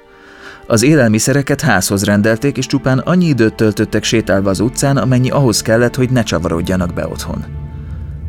Az 0.67 0.83
élelmiszereket 0.83 1.61
házhoz 1.61 2.03
rendelték, 2.03 2.57
és 2.57 2.65
csupán 2.65 2.99
annyi 2.99 3.25
időt 3.25 3.55
töltöttek 3.55 4.03
sétálva 4.03 4.49
az 4.49 4.59
utcán, 4.59 4.97
amennyi 4.97 5.29
ahhoz 5.29 5.61
kellett, 5.61 5.95
hogy 5.95 6.09
ne 6.09 6.23
csavarodjanak 6.23 6.93
be 6.93 7.07
otthon. 7.07 7.45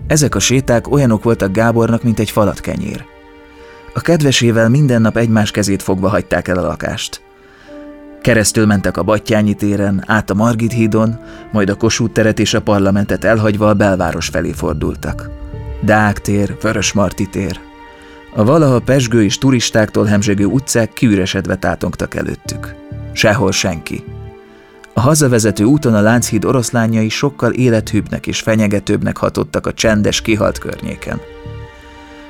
Ezek 0.07 0.35
a 0.35 0.39
séták 0.39 0.91
olyanok 0.91 1.23
voltak 1.23 1.53
Gábornak, 1.53 2.03
mint 2.03 2.19
egy 2.19 2.31
falat 2.31 2.61
kenyér– 2.61 3.05
a 3.95 4.01
kedvesével 4.01 4.69
minden 4.69 5.01
nap 5.01 5.17
egymás 5.17 5.51
kezét 5.51 5.83
fogva 5.83 6.09
hagyták 6.09 6.49
el 6.49 6.59
a 6.59 6.67
lakást. 6.67 7.21
Keresztül 8.23 8.67
mentek 8.67 8.97
a 8.97 9.03
Battyányi 9.03 9.55
téren, 9.55 10.05
át 10.07 10.31
a 10.31 10.35
Margit 10.35 10.73
hídon, 10.73 11.19
majd 11.53 11.69
a 11.69 11.75
Kossuth 11.75 12.13
teret 12.13 12.39
és 12.39 12.55
a 12.55 12.63
parlamentet 12.63 13.25
elhagyva 13.25 13.69
a 13.69 13.75
belváros 13.75 14.29
felé 14.29 14.53
fordultak. 14.53 15.31
Deák 15.81 16.21
tér, 16.21 16.57
Vörös 16.61 16.93
Marti 16.93 17.27
tér. 17.27 17.61
A 18.35 18.45
valaha 18.45 18.79
pesgő 18.79 19.25
és 19.25 19.39
turistáktól 19.39 20.05
hemzsegő 20.05 20.45
utcák 20.45 20.93
kiüresedve 20.93 21.57
tátongtak 21.57 22.15
előttük. 22.15 22.75
Sehol 23.13 23.53
senki. 23.53 24.05
A 24.95 25.01
hazavezető 25.01 25.65
úton 25.65 25.95
a 25.95 26.01
Lánchíd 26.01 26.45
oroszlányai 26.45 27.09
sokkal 27.09 27.53
élethűbbnek 27.53 28.27
és 28.27 28.41
fenyegetőbbnek 28.41 29.17
hatottak 29.17 29.67
a 29.67 29.73
csendes, 29.73 30.21
kihalt 30.21 30.59
környéken. 30.59 31.21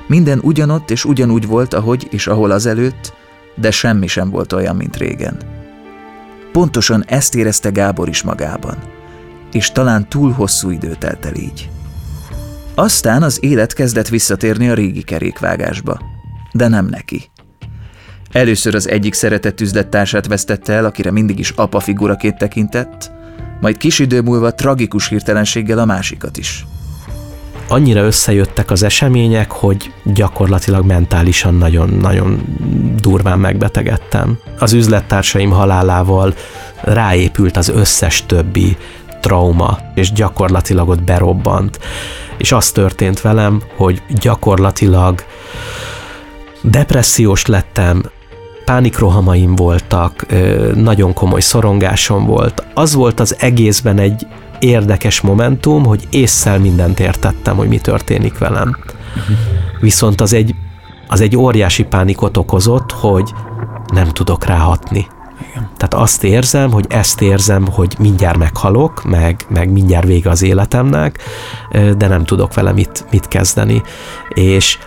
Minden 0.09 0.39
ugyanott 0.41 0.89
és 0.91 1.05
ugyanúgy 1.05 1.47
volt, 1.47 1.73
ahogy 1.73 2.07
és 2.09 2.27
ahol 2.27 2.51
azelőtt, 2.51 3.13
de 3.55 3.71
semmi 3.71 4.07
sem 4.07 4.29
volt 4.29 4.53
olyan, 4.53 4.75
mint 4.75 4.97
régen. 4.97 5.37
Pontosan 6.51 7.03
ezt 7.07 7.35
érezte 7.35 7.69
Gábor 7.69 8.07
is 8.07 8.21
magában, 8.21 8.77
és 9.51 9.71
talán 9.71 10.09
túl 10.09 10.31
hosszú 10.31 10.69
idő 10.69 10.95
telt 10.95 11.25
el 11.25 11.35
így. 11.35 11.69
Aztán 12.75 13.23
az 13.23 13.43
élet 13.43 13.73
kezdett 13.73 14.07
visszatérni 14.07 14.69
a 14.69 14.73
régi 14.73 15.01
kerékvágásba, 15.01 15.99
de 16.51 16.67
nem 16.67 16.85
neki. 16.85 17.29
Először 18.31 18.75
az 18.75 18.89
egyik 18.89 19.13
szeretett 19.13 19.61
üzlettársát 19.61 20.27
vesztette 20.27 20.73
el, 20.73 20.85
akire 20.85 21.11
mindig 21.11 21.39
is 21.39 21.49
apa 21.49 21.79
figuraként 21.79 22.37
tekintett, 22.37 23.11
majd 23.61 23.77
kis 23.77 23.99
idő 23.99 24.21
múlva 24.21 24.53
tragikus 24.53 25.07
hirtelenséggel 25.07 25.79
a 25.79 25.85
másikat 25.85 26.37
is. 26.37 26.65
Annyira 27.71 28.01
összejöttek 28.01 28.71
az 28.71 28.83
események, 28.83 29.51
hogy 29.51 29.93
gyakorlatilag 30.03 30.85
mentálisan 30.85 31.53
nagyon-nagyon 31.55 32.41
durván 33.01 33.39
megbetegedtem. 33.39 34.39
Az 34.59 34.73
üzlettársaim 34.73 35.49
halálával 35.49 36.33
ráépült 36.81 37.57
az 37.57 37.69
összes 37.69 38.25
többi 38.25 38.77
trauma, 39.21 39.77
és 39.95 40.11
gyakorlatilag 40.11 40.89
ott 40.89 41.03
berobbant. 41.03 41.79
És 42.37 42.51
az 42.51 42.71
történt 42.71 43.21
velem, 43.21 43.61
hogy 43.75 44.01
gyakorlatilag 44.09 45.23
depressziós 46.61 47.45
lettem, 47.45 48.03
pánikrohamaim 48.65 49.55
voltak, 49.55 50.25
nagyon 50.75 51.13
komoly 51.13 51.41
szorongásom 51.41 52.25
volt. 52.25 52.63
Az 52.73 52.93
volt 52.93 53.19
az 53.19 53.35
egészben 53.39 53.99
egy 53.99 54.27
érdekes 54.59 55.21
momentum, 55.21 55.85
hogy 55.85 56.07
észszel 56.09 56.59
mindent 56.59 56.99
értettem, 56.99 57.55
hogy 57.55 57.67
mi 57.67 57.77
történik 57.77 58.37
velem. 58.37 58.77
Viszont 59.79 60.21
az 60.21 60.33
egy, 60.33 60.55
az 61.07 61.21
egy 61.21 61.35
óriási 61.35 61.83
pánikot 61.83 62.37
okozott, 62.37 62.91
hogy 62.91 63.33
nem 63.93 64.07
tudok 64.07 64.45
ráhatni. 64.45 65.07
Igen. 65.49 65.69
Tehát 65.77 65.93
azt 65.93 66.23
érzem, 66.23 66.71
hogy 66.71 66.85
ezt 66.89 67.21
érzem, 67.21 67.67
hogy 67.71 67.95
mindjárt 67.99 68.37
meghalok, 68.37 69.03
meg, 69.03 69.45
meg 69.49 69.71
mindjárt 69.71 70.05
vége 70.05 70.29
az 70.29 70.41
életemnek, 70.41 71.19
de 71.97 72.07
nem 72.07 72.25
tudok 72.25 72.53
vele 72.53 72.71
mit, 72.71 73.05
mit 73.11 73.27
kezdeni. 73.27 73.81
És 74.29 74.77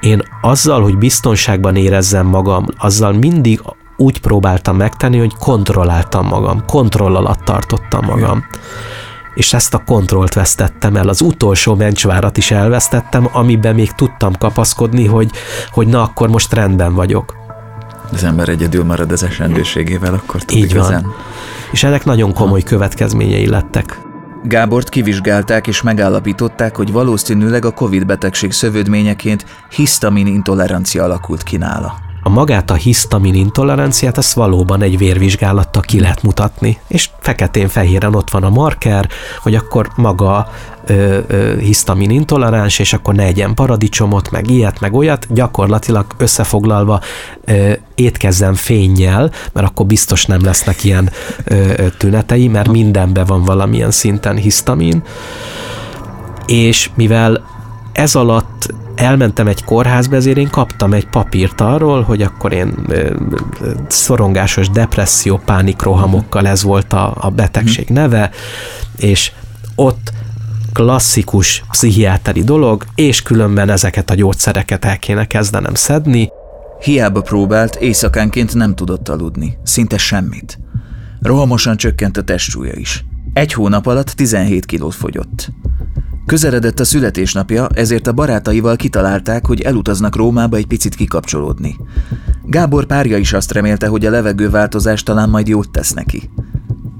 én 0.00 0.22
azzal, 0.40 0.82
hogy 0.82 0.98
biztonságban 0.98 1.76
érezzem 1.76 2.26
magam, 2.26 2.66
azzal 2.78 3.12
mindig 3.12 3.60
úgy 3.96 4.20
próbáltam 4.20 4.76
megtenni, 4.76 5.18
hogy 5.18 5.36
kontrolláltam 5.36 6.26
magam, 6.26 6.64
kontroll 6.66 7.16
alatt 7.16 7.44
tartottam 7.44 8.04
magam. 8.04 8.44
És 9.38 9.52
ezt 9.52 9.74
a 9.74 9.82
kontrollt 9.86 10.34
vesztettem 10.34 10.96
el. 10.96 11.08
Az 11.08 11.20
utolsó 11.20 11.74
mencsvárat 11.74 12.36
is 12.36 12.50
elvesztettem, 12.50 13.28
amiben 13.32 13.74
még 13.74 13.92
tudtam 13.92 14.36
kapaszkodni, 14.38 15.06
hogy, 15.06 15.30
hogy 15.70 15.86
na 15.86 16.02
akkor 16.02 16.28
most 16.28 16.52
rendben 16.52 16.94
vagyok. 16.94 17.36
Az 18.12 18.24
ember 18.24 18.48
egyedül 18.48 18.84
marad 18.84 19.12
az 19.12 19.22
esendőségével, 19.22 20.14
akkor 20.14 20.42
tud 20.42 20.56
Így 20.56 20.70
igazán. 20.70 21.02
Van. 21.02 21.14
És 21.72 21.82
ennek 21.82 22.04
nagyon 22.04 22.32
komoly 22.32 22.62
következményei 22.62 23.46
lettek. 23.46 24.00
Gábort 24.42 24.88
kivizsgálták 24.88 25.66
és 25.66 25.82
megállapították, 25.82 26.76
hogy 26.76 26.92
valószínűleg 26.92 27.64
a 27.64 27.70
COVID 27.70 28.06
betegség 28.06 28.52
szövődményeként 28.52 29.44
hisztamin 29.70 30.26
intolerancia 30.26 31.04
alakult 31.04 31.42
ki 31.42 31.56
nála. 31.56 32.07
A 32.28 32.30
magát 32.30 32.70
a 32.70 32.74
hisztamin 32.74 33.34
intoleranciát, 33.34 34.18
ezt 34.18 34.32
valóban 34.32 34.82
egy 34.82 34.98
vérvizsgálattal 34.98 35.82
ki 35.82 36.00
lehet 36.00 36.22
mutatni, 36.22 36.78
és 36.88 37.10
feketén-fehéren 37.20 38.14
ott 38.14 38.30
van 38.30 38.42
a 38.42 38.48
marker, 38.48 39.08
hogy 39.42 39.54
akkor 39.54 39.88
maga 39.96 40.48
ö, 40.86 41.18
ö, 41.26 41.58
hisztamin 41.58 42.10
intoleráns, 42.10 42.78
és 42.78 42.92
akkor 42.92 43.14
ne 43.14 43.22
egyen 43.22 43.54
paradicsomot, 43.54 44.30
meg 44.30 44.50
ilyet, 44.50 44.80
meg 44.80 44.94
olyat, 44.94 45.26
gyakorlatilag 45.34 46.06
összefoglalva 46.16 47.00
ö, 47.44 47.72
étkezzen 47.94 48.54
fényjel, 48.54 49.30
mert 49.52 49.66
akkor 49.66 49.86
biztos 49.86 50.26
nem 50.26 50.44
lesznek 50.44 50.84
ilyen 50.84 51.10
ö, 51.44 51.54
ö, 51.76 51.88
tünetei, 51.98 52.48
mert 52.48 52.68
mindenben 52.68 53.24
van 53.26 53.44
valamilyen 53.44 53.90
szinten 53.90 54.36
hisztamin, 54.36 55.02
és 56.46 56.90
mivel 56.94 57.44
ez 57.92 58.14
alatt 58.14 58.74
elmentem 58.98 59.46
egy 59.46 59.64
kórházba, 59.64 60.16
ezért 60.16 60.36
én 60.36 60.50
kaptam 60.50 60.92
egy 60.92 61.06
papírt 61.06 61.60
arról, 61.60 62.02
hogy 62.02 62.22
akkor 62.22 62.52
én 62.52 62.74
szorongásos 63.88 64.68
depresszió, 64.70 65.40
pánikrohamokkal 65.44 66.46
ez 66.46 66.62
volt 66.62 66.92
a, 66.92 67.16
a 67.20 67.30
betegség 67.30 67.84
mhm. 67.84 67.94
neve, 67.94 68.30
és 68.96 69.32
ott 69.74 70.12
klasszikus 70.72 71.64
pszichiáteri 71.70 72.42
dolog, 72.42 72.84
és 72.94 73.22
különben 73.22 73.70
ezeket 73.70 74.10
a 74.10 74.14
gyógyszereket 74.14 74.84
el 74.84 74.98
kéne 74.98 75.26
kezdenem 75.26 75.74
szedni. 75.74 76.28
Hiába 76.80 77.20
próbált, 77.20 77.74
éjszakánként 77.74 78.54
nem 78.54 78.74
tudott 78.74 79.08
aludni, 79.08 79.58
szinte 79.62 79.98
semmit. 79.98 80.58
Rohamosan 81.20 81.76
csökkent 81.76 82.16
a 82.16 82.22
testsúlya 82.22 82.72
is. 82.74 83.04
Egy 83.32 83.52
hónap 83.52 83.86
alatt 83.86 84.10
17 84.10 84.66
kilót 84.66 84.94
fogyott. 84.94 85.50
Közeledett 86.28 86.80
a 86.80 86.84
születésnapja, 86.84 87.68
ezért 87.74 88.06
a 88.06 88.12
barátaival 88.12 88.76
kitalálták, 88.76 89.46
hogy 89.46 89.60
elutaznak 89.60 90.16
Rómába 90.16 90.56
egy 90.56 90.66
picit 90.66 90.94
kikapcsolódni. 90.94 91.76
Gábor 92.44 92.86
párja 92.86 93.16
is 93.16 93.32
azt 93.32 93.52
remélte, 93.52 93.86
hogy 93.86 94.06
a 94.06 94.10
levegőváltozás 94.10 95.02
talán 95.02 95.28
majd 95.28 95.48
jót 95.48 95.70
tesz 95.70 95.92
neki. 95.92 96.30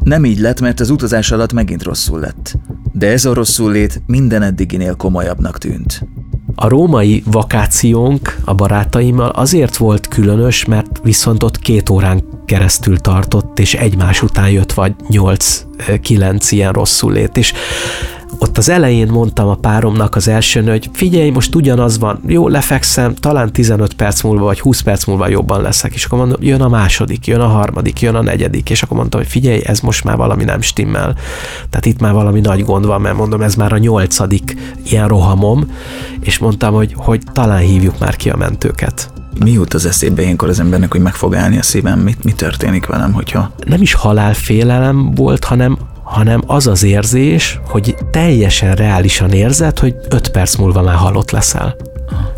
Nem 0.02 0.24
így 0.24 0.38
lett, 0.38 0.60
mert 0.60 0.80
az 0.80 0.90
utazás 0.90 1.30
alatt 1.30 1.52
megint 1.52 1.82
rosszul 1.82 2.20
lett. 2.20 2.54
De 2.92 3.10
ez 3.10 3.24
a 3.24 3.34
rosszul 3.34 3.72
lét 3.72 4.02
minden 4.06 4.42
eddiginél 4.42 4.94
komolyabbnak 4.94 5.58
tűnt. 5.58 6.06
A 6.54 6.68
római 6.68 7.22
vakációnk 7.26 8.36
a 8.44 8.54
barátaimmal 8.54 9.28
azért 9.28 9.76
volt 9.76 10.08
különös, 10.08 10.64
mert 10.64 11.00
viszont 11.02 11.42
ott 11.42 11.58
két 11.58 11.88
órán 11.88 12.22
keresztül 12.44 12.98
tartott, 12.98 13.58
és 13.58 13.74
egymás 13.74 14.22
után 14.22 14.50
jött 14.50 14.72
vagy 14.72 14.94
8-9 15.08 16.46
ilyen 16.50 16.72
rosszul 16.72 17.12
lét, 17.12 17.36
és 17.36 17.52
ott 18.38 18.58
az 18.58 18.68
elején 18.68 19.08
mondtam 19.08 19.48
a 19.48 19.54
páromnak 19.54 20.16
az 20.16 20.28
elsőn, 20.28 20.68
hogy 20.68 20.90
figyelj, 20.92 21.30
most 21.30 21.54
ugyanaz 21.54 21.98
van, 21.98 22.20
jó, 22.26 22.48
lefekszem, 22.48 23.14
talán 23.14 23.52
15 23.52 23.94
perc 23.94 24.22
múlva 24.22 24.44
vagy 24.44 24.60
20 24.60 24.80
perc 24.80 25.04
múlva 25.04 25.28
jobban 25.28 25.62
leszek, 25.62 25.94
és 25.94 26.04
akkor 26.04 26.18
mondom, 26.18 26.42
jön 26.42 26.60
a 26.60 26.68
második, 26.68 27.26
jön 27.26 27.40
a 27.40 27.46
harmadik, 27.46 28.00
jön 28.00 28.14
a 28.14 28.22
negyedik, 28.22 28.70
és 28.70 28.82
akkor 28.82 28.96
mondtam, 28.96 29.20
hogy 29.20 29.28
figyelj, 29.28 29.60
ez 29.64 29.80
most 29.80 30.04
már 30.04 30.16
valami 30.16 30.44
nem 30.44 30.60
stimmel. 30.60 31.16
Tehát 31.70 31.86
itt 31.86 32.00
már 32.00 32.12
valami 32.12 32.40
nagy 32.40 32.64
gond 32.64 32.86
van, 32.86 33.00
mert 33.00 33.16
mondom, 33.16 33.42
ez 33.42 33.54
már 33.54 33.72
a 33.72 33.78
nyolcadik 33.78 34.56
ilyen 34.84 35.08
rohamom, 35.08 35.70
és 36.20 36.38
mondtam, 36.38 36.74
hogy, 36.74 36.94
hogy 36.96 37.22
talán 37.32 37.60
hívjuk 37.60 37.98
már 37.98 38.16
ki 38.16 38.30
a 38.30 38.36
mentőket. 38.36 39.12
Mi 39.44 39.50
jut 39.50 39.74
az 39.74 39.86
eszébe 39.86 40.22
ilyenkor 40.22 40.48
az 40.48 40.60
embernek, 40.60 40.90
hogy 40.92 41.00
meg 41.00 41.14
fog 41.14 41.34
állni 41.34 41.58
a 41.58 41.62
szívem? 41.62 41.98
Mi, 41.98 42.14
mi 42.22 42.32
történik 42.32 42.86
velem, 42.86 43.12
hogyha... 43.12 43.52
Nem 43.66 43.82
is 43.82 43.92
halálfélelem 43.92 45.14
volt, 45.14 45.44
hanem 45.44 45.78
hanem 46.08 46.42
az 46.46 46.66
az 46.66 46.82
érzés, 46.82 47.60
hogy 47.68 47.96
teljesen 48.10 48.74
reálisan 48.74 49.30
érzed, 49.30 49.78
hogy 49.78 49.94
öt 50.08 50.28
perc 50.28 50.56
múlva 50.56 50.82
már 50.82 50.94
halott 50.94 51.30
leszel. 51.30 51.76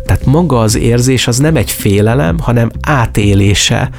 Tehát 0.05 0.25
maga 0.25 0.59
az 0.59 0.75
érzés 0.75 1.27
az 1.27 1.37
nem 1.37 1.55
egy 1.55 1.71
félelem, 1.71 2.39
hanem 2.39 2.71
átélése 2.81 3.89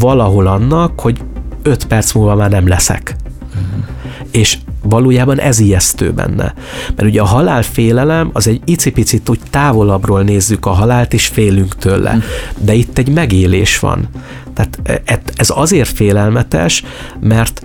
valahol 0.00 0.46
annak, 0.46 1.00
hogy 1.00 1.18
öt 1.62 1.86
perc 1.86 2.12
múlva 2.12 2.34
már 2.34 2.50
nem 2.50 2.68
leszek. 2.68 3.16
Uh-huh. 3.48 3.84
És 4.30 4.58
valójában 4.82 5.40
ez 5.40 5.58
ijesztő 5.58 6.12
benne. 6.12 6.54
Mert 6.96 7.08
ugye 7.08 7.20
a 7.20 7.24
halálfélelem 7.24 8.30
az 8.32 8.48
egy 8.48 8.60
icipicit 8.64 9.28
úgy 9.28 9.40
távolabbról 9.50 10.22
nézzük 10.22 10.66
a 10.66 10.70
halált, 10.70 11.12
és 11.12 11.26
félünk 11.26 11.76
tőle. 11.76 12.18
De 12.58 12.74
itt 12.74 12.98
egy 12.98 13.08
megélés 13.08 13.78
van. 13.78 14.08
Tehát 14.54 15.02
e, 15.04 15.20
ez 15.36 15.50
azért 15.54 15.88
félelmetes, 15.88 16.84
mert 17.20 17.62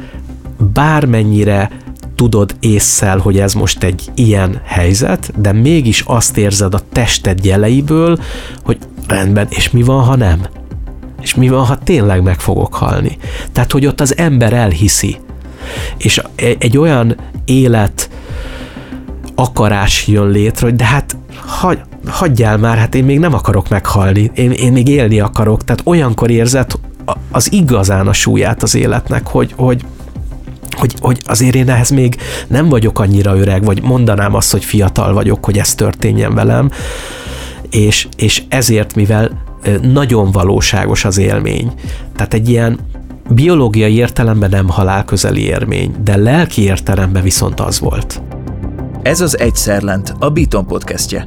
bármennyire 0.74 1.72
tudod 2.16 2.56
észszel, 2.60 3.18
hogy 3.18 3.40
ez 3.40 3.54
most 3.54 3.84
egy 3.84 4.12
ilyen 4.16 4.62
helyzet, 4.64 5.42
de 5.42 5.52
mégis 5.52 6.04
azt 6.08 6.38
érzed 6.38 6.74
a 6.74 6.82
tested 6.92 7.46
jeleiből, 7.46 8.20
hogy 8.64 8.78
rendben, 9.08 9.48
és 9.50 9.70
mi 9.70 9.84
van, 9.84 10.04
ha 10.04 10.16
nem? 10.16 10.40
És 11.22 11.36
mi 11.36 11.50
van, 11.50 11.66
ha 11.66 11.78
tényleg 11.78 12.24
meg 12.24 12.40
fogok 12.40 12.74
halni? 12.74 13.18
Tehát, 13.52 13.72
hogy 13.72 13.86
ott 13.86 14.02
az 14.02 14.18
ember 14.18 14.54
elhiszi. 14.54 15.18
És 15.98 16.22
egy 16.36 16.78
olyan 16.78 17.16
élet 17.46 18.10
akarás 19.36 20.08
jön 20.08 20.30
létre, 20.30 20.66
hogy 20.66 20.76
de 20.76 20.86
hát 20.86 21.18
hagy, 21.46 21.80
hagyjál 22.08 22.58
már, 22.58 22.78
hát 22.78 22.96
én 22.96 23.04
még 23.04 23.20
nem 23.20 23.34
akarok 23.34 23.70
meghalni, 23.70 24.32
én, 24.36 24.52
én 24.52 24.72
még 24.72 24.88
élni 24.88 25.20
akarok. 25.20 25.64
Tehát 25.64 25.82
olyankor 25.86 26.30
érzed 26.30 26.72
az 27.32 27.52
igazán 27.52 28.08
a 28.08 28.14
súlyát 28.14 28.64
az 28.64 28.76
életnek, 28.76 29.28
hogy, 29.28 29.54
hogy 29.56 29.86
hogy, 30.80 30.94
hogy 31.00 31.22
azért 31.26 31.56
én 31.56 31.70
ehhez 31.70 31.90
még 31.90 32.18
nem 32.48 32.70
vagyok 32.70 33.00
annyira 33.00 33.38
öreg, 33.38 33.64
vagy 33.64 33.82
mondanám 33.82 34.36
azt, 34.36 34.52
hogy 34.52 34.64
fiatal 34.64 35.14
vagyok, 35.14 35.46
hogy 35.46 35.58
ez 35.58 35.76
történjen 35.76 36.34
velem, 36.34 36.70
és, 37.70 38.08
és 38.18 38.44
ezért, 38.50 38.96
mivel 38.96 39.48
nagyon 39.82 40.32
valóságos 40.32 41.06
az 41.06 41.18
élmény, 41.18 41.72
tehát 42.16 42.34
egy 42.34 42.50
ilyen 42.50 42.80
biológiai 43.30 43.96
értelemben 43.96 44.50
nem 44.50 44.70
halálközeli 44.70 45.42
élmény, 45.42 45.96
de 46.04 46.18
lelki 46.18 46.62
értelemben 46.62 47.24
viszont 47.24 47.60
az 47.60 47.80
volt. 47.80 48.22
Ez 49.02 49.22
az 49.22 49.40
Egyszerlent, 49.40 50.14
a 50.20 50.30
Beaton 50.30 50.66
podcastje. 50.66 51.26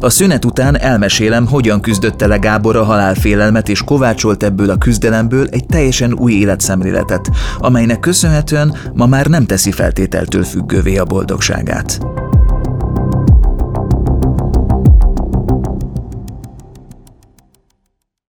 A 0.00 0.10
szünet 0.10 0.44
után 0.44 0.80
elmesélem, 0.80 1.46
hogyan 1.46 1.80
küzdötte 1.80 2.26
le 2.26 2.36
Gábor 2.36 2.76
a 2.76 2.84
halálfélelmet, 2.84 3.68
és 3.68 3.82
kovácsolt 3.82 4.42
ebből 4.42 4.70
a 4.70 4.78
küzdelemből 4.78 5.46
egy 5.50 5.66
teljesen 5.66 6.12
új 6.12 6.32
életszemléletet, 6.32 7.30
amelynek 7.58 8.00
köszönhetően 8.00 8.76
ma 8.92 9.06
már 9.06 9.26
nem 9.26 9.46
teszi 9.46 9.72
feltételtől 9.72 10.42
függővé 10.42 10.96
a 10.96 11.04
boldogságát. 11.04 11.98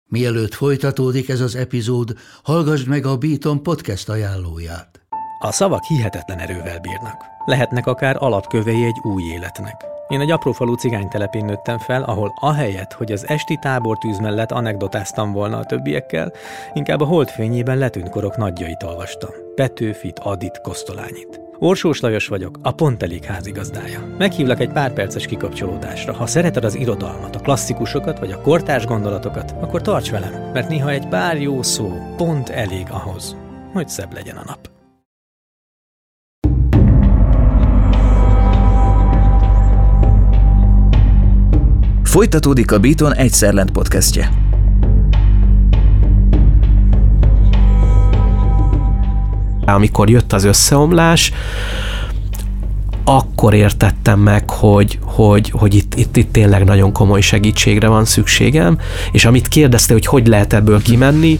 Mielőtt 0.08 0.54
folytatódik 0.54 1.30
ez 1.30 1.40
az 1.40 1.56
epizód, 1.56 2.14
hallgassd 2.44 2.88
meg 2.88 3.06
a 3.06 3.18
Beaton 3.18 3.64
podcast 3.64 4.10
ajánlóját. 4.10 5.00
A 5.40 5.52
szavak 5.52 5.84
hihetetlen 5.84 6.38
erővel 6.38 6.80
bírnak. 6.80 7.24
Lehetnek 7.46 7.88
akár 7.88 8.16
alapkövei 8.20 8.84
egy 8.84 9.00
új 9.04 9.24
életnek. 9.24 9.95
Én 10.08 10.20
egy 10.20 10.32
aprófalú 10.32 10.74
cigánytelepén 10.74 11.46
nőttem 11.46 11.78
fel, 11.78 12.04
ahol 12.04 12.34
ahelyett, 12.40 12.94
hogy 12.94 13.12
az 13.12 13.28
esti 13.28 13.58
tábortűz 13.62 14.20
mellett 14.20 14.52
anekdotáztam 14.52 15.32
volna 15.32 15.58
a 15.58 15.64
többiekkel, 15.64 16.32
inkább 16.74 17.02
a 17.02 17.06
holdfényében 17.06 17.78
letűnt 17.78 18.10
korok 18.10 18.38
nagyjait 18.38 18.84
olvastam. 18.84 19.30
Petőfit, 19.56 20.20
Adit, 20.20 20.62
Kosztolányit. 20.62 21.42
Orsós 21.60 22.00
Lajos 22.00 22.28
vagyok, 22.28 22.60
a 22.62 22.72
Pont 22.72 23.04
Elég 23.04 23.24
házigazdája. 23.24 24.16
Meghívlak 24.18 24.60
egy 24.60 24.72
pár 24.72 24.94
perces 24.94 25.26
kikapcsolódásra. 25.26 26.14
Ha 26.14 26.26
szereted 26.26 26.64
az 26.64 26.76
irodalmat, 26.76 27.36
a 27.36 27.40
klasszikusokat 27.40 28.20
vagy 28.20 28.32
a 28.32 28.42
kortárs 28.42 28.86
gondolatokat, 28.86 29.56
akkor 29.60 29.82
tarts 29.82 30.12
velem, 30.12 30.52
mert 30.54 30.70
néha 30.70 30.90
egy 30.90 31.08
pár 31.08 31.42
jó 31.42 31.62
szó 31.62 31.92
pont 32.18 32.50
elég 32.50 32.88
ahhoz, 32.90 33.36
hogy 33.74 33.90
szebb 33.90 34.14
legyen 34.14 34.38
a 34.38 34.44
nap. 34.46 34.75
Folytatódik 42.16 42.72
a 42.72 42.80
Beaton 42.80 43.14
Egyszerlent 43.14 43.72
podcastje. 43.72 44.32
Amikor 49.66 50.10
jött 50.10 50.34
az 50.34 50.44
összeomlás, 50.44 51.32
akkor 53.04 53.54
értettem 53.54 54.20
meg, 54.20 54.50
hogy, 54.50 55.00
hogy, 55.02 55.50
hogy 55.50 55.74
itt, 55.74 55.96
itt, 55.96 56.18
itt 56.18 56.32
tényleg 56.32 56.64
nagyon 56.64 56.92
komoly 56.92 57.22
segítségre 57.22 57.88
van 57.88 58.06
szükségem, 58.06 58.78
és 59.12 59.26
amit 59.26 59.48
kérdezte, 59.48 59.94
hogy 59.94 60.06
hogy 60.06 60.28
lehet 60.28 60.54
ebből 60.54 60.82
kimenni, 60.82 61.40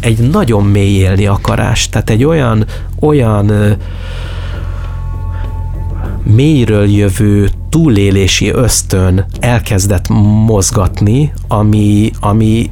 egy 0.00 0.18
nagyon 0.18 0.64
mély 0.64 0.96
élni 0.96 1.26
akarás, 1.26 1.88
tehát 1.88 2.10
egy 2.10 2.24
olyan, 2.24 2.64
olyan 3.00 3.76
mélyről 6.34 6.88
jövő 6.88 7.48
túlélési 7.68 8.48
ösztön 8.48 9.26
elkezdett 9.40 10.08
mozgatni, 10.46 11.32
ami, 11.48 12.10
ami 12.20 12.70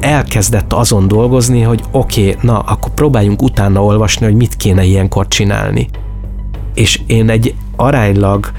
elkezdett 0.00 0.72
azon 0.72 1.08
dolgozni, 1.08 1.60
hogy 1.60 1.82
oké, 1.90 2.28
okay, 2.28 2.36
na, 2.42 2.58
akkor 2.58 2.94
próbáljunk 2.94 3.42
utána 3.42 3.84
olvasni, 3.84 4.26
hogy 4.26 4.34
mit 4.34 4.56
kéne 4.56 4.84
ilyenkor 4.84 5.28
csinálni. 5.28 5.88
És 6.74 7.00
én 7.06 7.28
egy 7.30 7.54
aránylag 7.76 8.50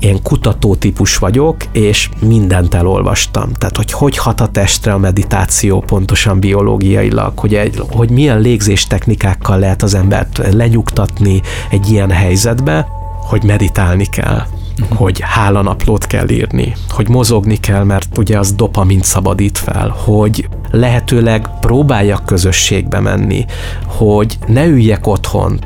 ilyen 0.00 0.22
kutatótípus 0.22 1.16
vagyok, 1.16 1.56
és 1.72 2.08
mindent 2.20 2.74
elolvastam. 2.74 3.52
Tehát, 3.52 3.76
hogy 3.76 3.92
hogy 3.92 4.18
hat 4.18 4.40
a 4.40 4.46
testre 4.46 4.92
a 4.92 4.98
meditáció 4.98 5.80
pontosan 5.80 6.40
biológiailag, 6.40 7.38
hogy, 7.38 7.54
egy, 7.54 7.82
hogy 7.90 8.10
milyen 8.10 8.40
légzés 8.40 8.86
technikákkal 8.86 9.58
lehet 9.58 9.82
az 9.82 9.94
embert 9.94 10.40
lenyugtatni 10.52 11.42
egy 11.70 11.90
ilyen 11.90 12.10
helyzetbe, 12.10 12.86
hogy 13.24 13.44
meditálni 13.44 14.06
kell, 14.06 14.42
uh-huh. 14.82 14.98
hogy 14.98 15.20
hálanaplót 15.20 16.06
kell 16.06 16.28
írni, 16.28 16.72
hogy 16.88 17.08
mozogni 17.08 17.56
kell, 17.56 17.84
mert 17.84 18.18
ugye 18.18 18.38
az 18.38 18.52
dopamint 18.52 19.04
szabadít 19.04 19.58
fel, 19.58 19.88
hogy 20.04 20.48
lehetőleg 20.70 21.48
próbáljak 21.60 22.24
közösségbe 22.24 23.00
menni, 23.00 23.44
hogy 23.86 24.38
ne 24.46 24.66
üljek 24.66 25.06
otthon, 25.06 25.58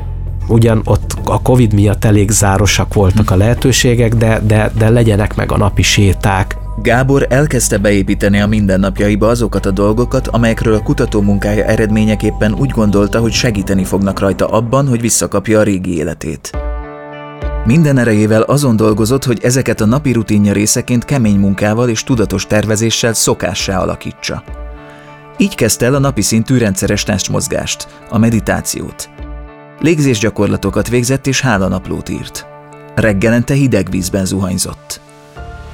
ugyan 0.47 0.81
ott 0.85 1.17
a 1.25 1.41
Covid 1.41 1.73
miatt 1.73 2.05
elég 2.05 2.29
zárosak 2.29 2.93
voltak 2.93 3.31
a 3.31 3.35
lehetőségek, 3.35 4.15
de, 4.15 4.41
de, 4.45 4.71
de 4.77 4.89
legyenek 4.89 5.35
meg 5.35 5.51
a 5.51 5.57
napi 5.57 5.81
séták. 5.81 6.57
Gábor 6.81 7.25
elkezdte 7.29 7.77
beépíteni 7.77 8.39
a 8.39 8.47
mindennapjaiba 8.47 9.27
azokat 9.27 9.65
a 9.65 9.71
dolgokat, 9.71 10.27
amelyekről 10.27 10.73
a 10.73 10.83
kutató 10.83 11.21
munkája 11.21 11.65
eredményeképpen 11.65 12.53
úgy 12.53 12.69
gondolta, 12.69 13.19
hogy 13.19 13.31
segíteni 13.31 13.83
fognak 13.83 14.19
rajta 14.19 14.47
abban, 14.47 14.87
hogy 14.87 15.01
visszakapja 15.01 15.59
a 15.59 15.63
régi 15.63 15.97
életét. 15.97 16.68
Minden 17.65 17.97
erejével 17.97 18.41
azon 18.41 18.75
dolgozott, 18.75 19.23
hogy 19.23 19.39
ezeket 19.43 19.81
a 19.81 19.85
napi 19.85 20.11
rutinja 20.11 20.53
részeként 20.53 21.05
kemény 21.05 21.39
munkával 21.39 21.89
és 21.89 22.03
tudatos 22.03 22.47
tervezéssel 22.47 23.13
szokássá 23.13 23.79
alakítsa. 23.79 24.43
Így 25.37 25.55
kezdte 25.55 25.85
el 25.85 25.95
a 25.95 25.99
napi 25.99 26.21
szintű 26.21 26.57
rendszeres 26.57 27.03
testmozgást, 27.03 27.87
a 28.09 28.17
meditációt. 28.17 29.09
Légzésgyakorlatokat 29.79 30.89
végzett 30.89 31.27
és 31.27 31.41
hálanaplót 31.41 32.09
írt. 32.09 32.45
Reggelente 32.95 33.53
hideg 33.53 33.89
vízben 33.89 34.25
zuhanyzott. 34.25 35.01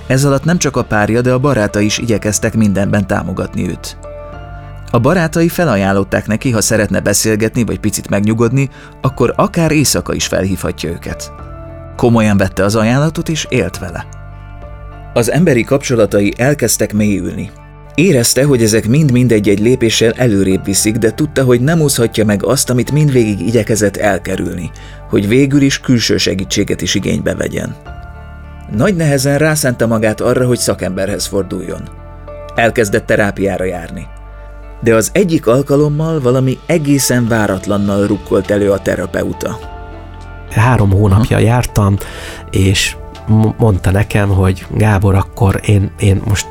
Ez 0.07 0.25
alatt 0.25 0.43
nem 0.43 0.57
csak 0.57 0.77
a 0.77 0.83
párja, 0.83 1.21
de 1.21 1.33
a 1.33 1.39
baráta 1.39 1.79
is 1.79 1.97
igyekeztek 1.97 2.55
mindenben 2.55 3.07
támogatni 3.07 3.69
őt. 3.69 3.97
A 4.91 4.99
barátai 4.99 5.49
felajánlották 5.49 6.27
neki, 6.27 6.51
ha 6.51 6.61
szeretne 6.61 6.99
beszélgetni 6.99 7.63
vagy 7.63 7.79
picit 7.79 8.09
megnyugodni, 8.09 8.69
akkor 9.01 9.33
akár 9.35 9.71
éjszaka 9.71 10.13
is 10.13 10.27
felhívhatja 10.27 10.89
őket. 10.89 11.31
Komolyan 11.95 12.37
vette 12.37 12.63
az 12.63 12.75
ajánlatot 12.75 13.29
és 13.29 13.45
élt 13.49 13.77
vele. 13.77 14.05
Az 15.13 15.31
emberi 15.31 15.63
kapcsolatai 15.63 16.33
elkezdtek 16.37 16.93
mélyülni. 16.93 17.51
Érezte, 17.95 18.43
hogy 18.43 18.63
ezek 18.63 18.87
mind-mind 18.87 19.31
egy-egy 19.31 19.59
lépéssel 19.59 20.11
előrébb 20.11 20.65
viszik, 20.65 20.95
de 20.95 21.13
tudta, 21.13 21.43
hogy 21.43 21.61
nem 21.61 21.81
úszhatja 21.81 22.25
meg 22.25 22.45
azt, 22.45 22.69
amit 22.69 22.91
mindvégig 22.91 23.39
igyekezett 23.39 23.97
elkerülni, 23.97 24.71
hogy 25.09 25.27
végül 25.27 25.61
is 25.61 25.79
külső 25.79 26.17
segítséget 26.17 26.81
is 26.81 26.95
igénybe 26.95 27.35
vegyen. 27.35 27.75
Nagy 28.75 28.95
nehezen 28.95 29.37
rászánta 29.37 29.87
magát 29.87 30.21
arra, 30.21 30.47
hogy 30.47 30.57
szakemberhez 30.57 31.25
forduljon. 31.25 31.81
Elkezdett 32.55 33.05
terápiára 33.05 33.63
járni. 33.63 34.07
De 34.81 34.95
az 34.95 35.09
egyik 35.13 35.47
alkalommal 35.47 36.19
valami 36.19 36.57
egészen 36.65 37.27
váratlannal 37.27 38.07
rukkolt 38.07 38.51
elő 38.51 38.71
a 38.71 38.79
terapeuta 38.81 39.74
három 40.61 40.91
hónapja 40.91 41.37
jártam, 41.37 41.97
és 42.51 42.95
mondta 43.57 43.91
nekem, 43.91 44.29
hogy 44.29 44.65
Gábor, 44.71 45.15
akkor 45.15 45.59
én, 45.65 45.91
én 45.99 46.21
most 46.27 46.47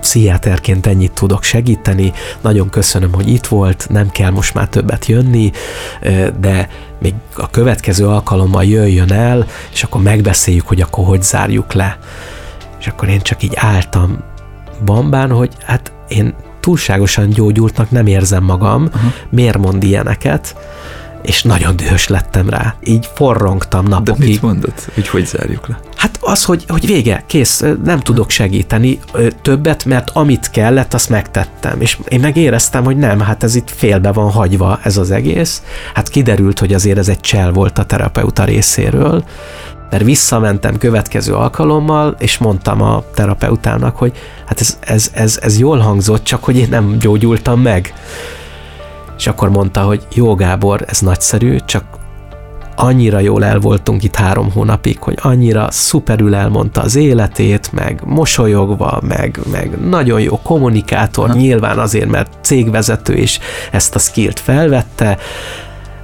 pszichiáterként 0.00 0.86
ennyit 0.86 1.12
tudok 1.12 1.42
segíteni, 1.42 2.12
nagyon 2.40 2.68
köszönöm, 2.70 3.12
hogy 3.12 3.28
itt 3.28 3.46
volt, 3.46 3.86
nem 3.90 4.10
kell 4.10 4.30
most 4.30 4.54
már 4.54 4.68
többet 4.68 5.06
jönni, 5.06 5.50
de 6.40 6.68
még 6.98 7.14
a 7.36 7.50
következő 7.50 8.06
alkalommal 8.06 8.64
jöjjön 8.64 9.12
el, 9.12 9.46
és 9.72 9.82
akkor 9.82 10.02
megbeszéljük, 10.02 10.68
hogy 10.68 10.80
akkor 10.80 11.04
hogy 11.04 11.22
zárjuk 11.22 11.72
le. 11.72 11.98
És 12.78 12.86
akkor 12.86 13.08
én 13.08 13.20
csak 13.20 13.42
így 13.42 13.52
álltam 13.56 14.18
bambán, 14.84 15.30
hogy 15.30 15.52
hát 15.64 15.92
én 16.08 16.34
túlságosan 16.60 17.28
gyógyultnak 17.28 17.90
nem 17.90 18.06
érzem 18.06 18.44
magam, 18.44 18.82
uh-huh. 18.82 19.12
miért 19.30 19.58
mond 19.58 19.82
ilyeneket, 19.82 20.56
és 21.24 21.42
nagyon 21.42 21.76
dühös 21.76 22.08
lettem 22.08 22.48
rá. 22.48 22.74
Így 22.82 23.08
forrongtam 23.14 23.86
napokig. 23.86 24.20
De 24.20 24.26
mit 24.26 24.42
mondott? 24.42 24.88
Hogy 24.94 25.08
hogy 25.08 25.26
zárjuk 25.26 25.68
le? 25.68 25.78
Hát 25.96 26.18
az, 26.20 26.44
hogy, 26.44 26.64
hogy 26.68 26.86
vége, 26.86 27.24
kész, 27.26 27.64
nem 27.84 28.00
tudok 28.00 28.30
segíteni 28.30 28.98
többet, 29.42 29.84
mert 29.84 30.10
amit 30.12 30.50
kellett, 30.50 30.94
azt 30.94 31.08
megtettem. 31.08 31.80
És 31.80 31.98
én 32.08 32.20
megéreztem, 32.20 32.84
hogy 32.84 32.96
nem, 32.96 33.20
hát 33.20 33.42
ez 33.42 33.54
itt 33.54 33.70
félbe 33.70 34.12
van 34.12 34.30
hagyva 34.30 34.80
ez 34.82 34.96
az 34.96 35.10
egész. 35.10 35.62
Hát 35.94 36.08
kiderült, 36.08 36.58
hogy 36.58 36.74
azért 36.74 36.98
ez 36.98 37.08
egy 37.08 37.20
csel 37.20 37.52
volt 37.52 37.78
a 37.78 37.84
terapeuta 37.84 38.44
részéről, 38.44 39.24
mert 39.90 40.04
visszamentem 40.04 40.78
következő 40.78 41.34
alkalommal, 41.34 42.16
és 42.18 42.38
mondtam 42.38 42.82
a 42.82 43.04
terapeutának, 43.14 43.96
hogy 43.96 44.12
hát 44.46 44.60
ez, 44.60 44.78
ez, 44.80 45.10
ez, 45.14 45.38
ez 45.42 45.58
jól 45.58 45.78
hangzott, 45.78 46.24
csak 46.24 46.44
hogy 46.44 46.56
én 46.56 46.68
nem 46.70 46.96
gyógyultam 46.98 47.60
meg. 47.60 47.94
És 49.16 49.26
akkor 49.26 49.50
mondta, 49.50 49.80
hogy 49.80 50.06
jó 50.14 50.34
Gábor, 50.34 50.84
ez 50.86 51.00
nagyszerű, 51.00 51.56
csak 51.64 51.84
annyira 52.76 53.18
jól 53.18 53.44
el 53.44 53.58
voltunk 53.58 54.02
itt 54.02 54.14
három 54.14 54.50
hónapig, 54.52 54.98
hogy 54.98 55.18
annyira 55.22 55.70
szuperül 55.70 56.34
elmondta 56.34 56.80
az 56.80 56.96
életét, 56.96 57.72
meg 57.72 58.00
mosolyogva, 58.04 59.00
meg, 59.06 59.38
meg 59.52 59.78
nagyon 59.88 60.20
jó 60.20 60.40
kommunikátor, 60.42 61.28
ha. 61.28 61.34
nyilván 61.34 61.78
azért, 61.78 62.08
mert 62.08 62.32
cégvezető 62.40 63.14
is 63.14 63.38
ezt 63.70 63.94
a 63.94 63.98
skillt 63.98 64.40
felvette, 64.40 65.18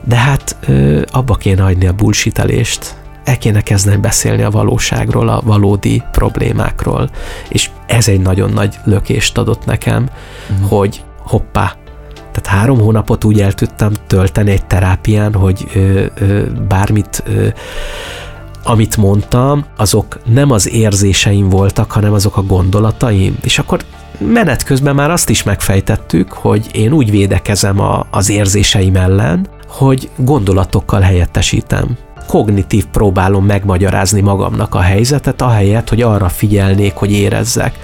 de 0.04 0.16
hát 0.16 0.56
ö, 0.66 1.02
abba 1.10 1.34
kéne 1.34 1.62
hagyni 1.62 1.86
a 1.86 1.92
bullshitelést, 1.92 2.98
el 3.24 3.38
kéne 3.38 3.60
kezdeni 3.60 3.96
beszélni 3.96 4.42
a 4.42 4.50
valóságról, 4.50 5.28
a 5.28 5.40
valódi 5.44 6.02
problémákról, 6.12 7.10
és 7.48 7.70
ez 7.86 8.08
egy 8.08 8.20
nagyon 8.20 8.50
nagy 8.50 8.74
lökést 8.84 9.38
adott 9.38 9.64
nekem, 9.64 10.08
uh-huh. 10.50 10.68
hogy 10.68 11.04
hoppá, 11.18 11.74
tehát 12.40 12.58
három 12.58 12.80
hónapot 12.80 13.24
úgy 13.24 13.40
el 13.40 13.52
tudtam 13.52 13.92
tölteni 14.06 14.50
egy 14.50 14.66
terápián, 14.66 15.34
hogy 15.34 15.66
ö, 15.74 16.04
ö, 16.14 16.42
bármit 16.68 17.22
ö, 17.26 17.46
amit 18.64 18.96
mondtam, 18.96 19.64
azok 19.76 20.18
nem 20.24 20.50
az 20.50 20.70
érzéseim 20.70 21.48
voltak, 21.48 21.92
hanem 21.92 22.12
azok 22.12 22.36
a 22.36 22.42
gondolataim. 22.42 23.38
És 23.42 23.58
akkor 23.58 23.80
menet 24.18 24.62
közben 24.62 24.94
már 24.94 25.10
azt 25.10 25.28
is 25.28 25.42
megfejtettük, 25.42 26.32
hogy 26.32 26.66
én 26.72 26.92
úgy 26.92 27.10
védekezem 27.10 27.80
a, 27.80 28.06
az 28.10 28.30
érzéseim 28.30 28.96
ellen, 28.96 29.46
hogy 29.68 30.08
gondolatokkal 30.16 31.00
helyettesítem 31.00 31.96
kognitív 32.26 32.84
próbálom 32.86 33.44
megmagyarázni 33.44 34.20
magamnak 34.20 34.74
a 34.74 34.80
helyzetet, 34.80 35.42
ahelyett, 35.42 35.88
hogy 35.88 36.02
arra 36.02 36.28
figyelnék, 36.28 36.94
hogy 36.94 37.12
érezzek. 37.12 37.78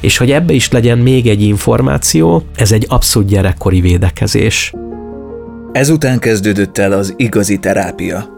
És 0.00 0.16
hogy 0.16 0.30
ebbe 0.30 0.52
is 0.52 0.70
legyen 0.70 0.98
még 0.98 1.26
egy 1.26 1.42
információ, 1.42 2.42
ez 2.56 2.72
egy 2.72 2.84
abszolút 2.88 3.28
gyerekkori 3.28 3.80
védekezés. 3.80 4.72
Ezután 5.72 6.18
kezdődött 6.18 6.78
el 6.78 6.92
az 6.92 7.14
igazi 7.16 7.58
terápia. 7.58 8.34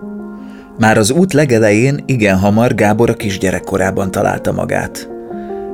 Már 0.79 0.99
az 0.99 1.11
út 1.11 1.33
legelején 1.33 2.03
igen 2.07 2.39
hamar 2.39 2.75
Gábor 2.75 3.11
a 3.11 3.15
kisgyerekkorában 3.15 4.11
találta 4.11 4.53
magát. 4.53 5.09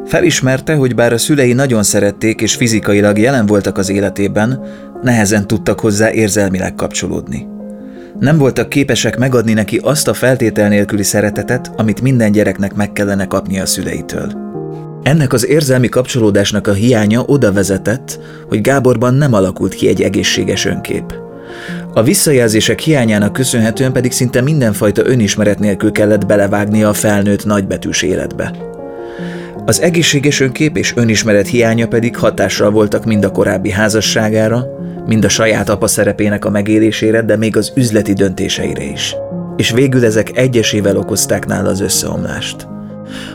Felismerte, 0.07 0.75
hogy 0.75 0.95
bár 0.95 1.13
a 1.13 1.19
szülei 1.19 1.53
nagyon 1.53 1.83
szerették 1.83 2.41
és 2.41 2.55
fizikailag 2.55 3.19
jelen 3.19 3.47
voltak 3.47 3.79
az 3.79 3.91
életében, 3.91 4.61
nehezen 5.03 5.47
tudtak 5.47 5.81
hozzá 5.81 6.13
érzelmileg 6.13 6.75
kapcsolódni. 6.75 7.47
Nem 8.21 8.39
voltak 8.39 8.69
képesek 8.69 9.19
megadni 9.19 9.53
neki 9.53 9.81
azt 9.83 10.09
a 10.09 10.15
feltétel 10.15 10.69
nélküli 10.69 11.03
szeretetet, 11.03 11.71
amit 11.77 12.01
minden 12.01 12.33
gyereknek 12.33 12.75
meg 12.75 12.93
kellene 12.93 13.27
kapnia 13.27 13.63
a 13.63 13.67
szüleitől. 13.67 14.54
Ennek 15.05 15.33
az 15.33 15.47
érzelmi 15.47 15.89
kapcsolódásnak 15.89 16.67
a 16.67 16.73
hiánya 16.73 17.23
oda 17.27 17.53
vezetett, 17.53 18.21
hogy 18.49 18.61
Gáborban 18.61 19.15
nem 19.15 19.33
alakult 19.33 19.75
ki 19.75 19.89
egy 19.89 20.03
egészséges 20.03 20.65
önkép. 20.65 21.15
A 21.95 22.03
visszajelzések 22.03 22.79
hiányának 22.79 23.33
köszönhetően 23.33 23.93
pedig 23.93 24.13
szinte 24.13 24.41
mindenfajta 24.41 25.07
önismeret 25.07 25.59
nélkül 25.59 25.93
kellett 25.93 26.27
belevágnia 26.27 26.89
a 26.89 26.93
felnőtt 26.93 27.45
nagybetűs 27.45 28.03
életbe. 28.03 28.55
Az 29.65 29.81
egészséges 29.81 30.41
önkép 30.41 30.77
és 30.77 30.93
önismeret 30.97 31.47
hiánya 31.47 31.89
pedig 31.89 32.17
hatással 32.17 32.71
voltak 32.71 33.05
mind 33.05 33.25
a 33.25 33.31
korábbi 33.31 33.71
házasságára, 33.71 34.67
mind 35.07 35.25
a 35.25 35.29
saját 35.29 35.69
apa 35.69 35.87
szerepének 35.87 36.45
a 36.45 36.51
megélésére, 36.51 37.23
de 37.23 37.37
még 37.37 37.57
az 37.57 37.73
üzleti 37.77 38.13
döntéseire 38.13 38.83
is. 38.83 39.17
És 39.57 39.71
végül 39.71 40.05
ezek 40.05 40.37
egyesével 40.37 40.97
okozták 40.97 41.47
nála 41.47 41.69
az 41.69 41.81
összeomlást. 41.81 42.67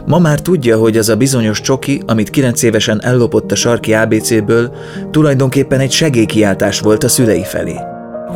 Ma 0.06 0.20
már 0.20 0.40
tudja, 0.40 0.78
hogy 0.78 0.98
az 0.98 1.10
a 1.10 1.16
bizonyos 1.16 1.62
csoki, 1.62 2.02
amit 2.06 2.30
9 2.30 2.64
évesen 2.64 3.02
ellopott 3.04 3.52
a 3.52 3.56
sarki 3.56 3.94
ABC-ből, 3.94 4.72
tulajdonképpen 5.12 5.80
egy 5.80 5.92
segélykiáltás 5.92 6.80
volt 6.80 7.04
a 7.04 7.08
szülei 7.08 7.44
felé. 7.44 7.76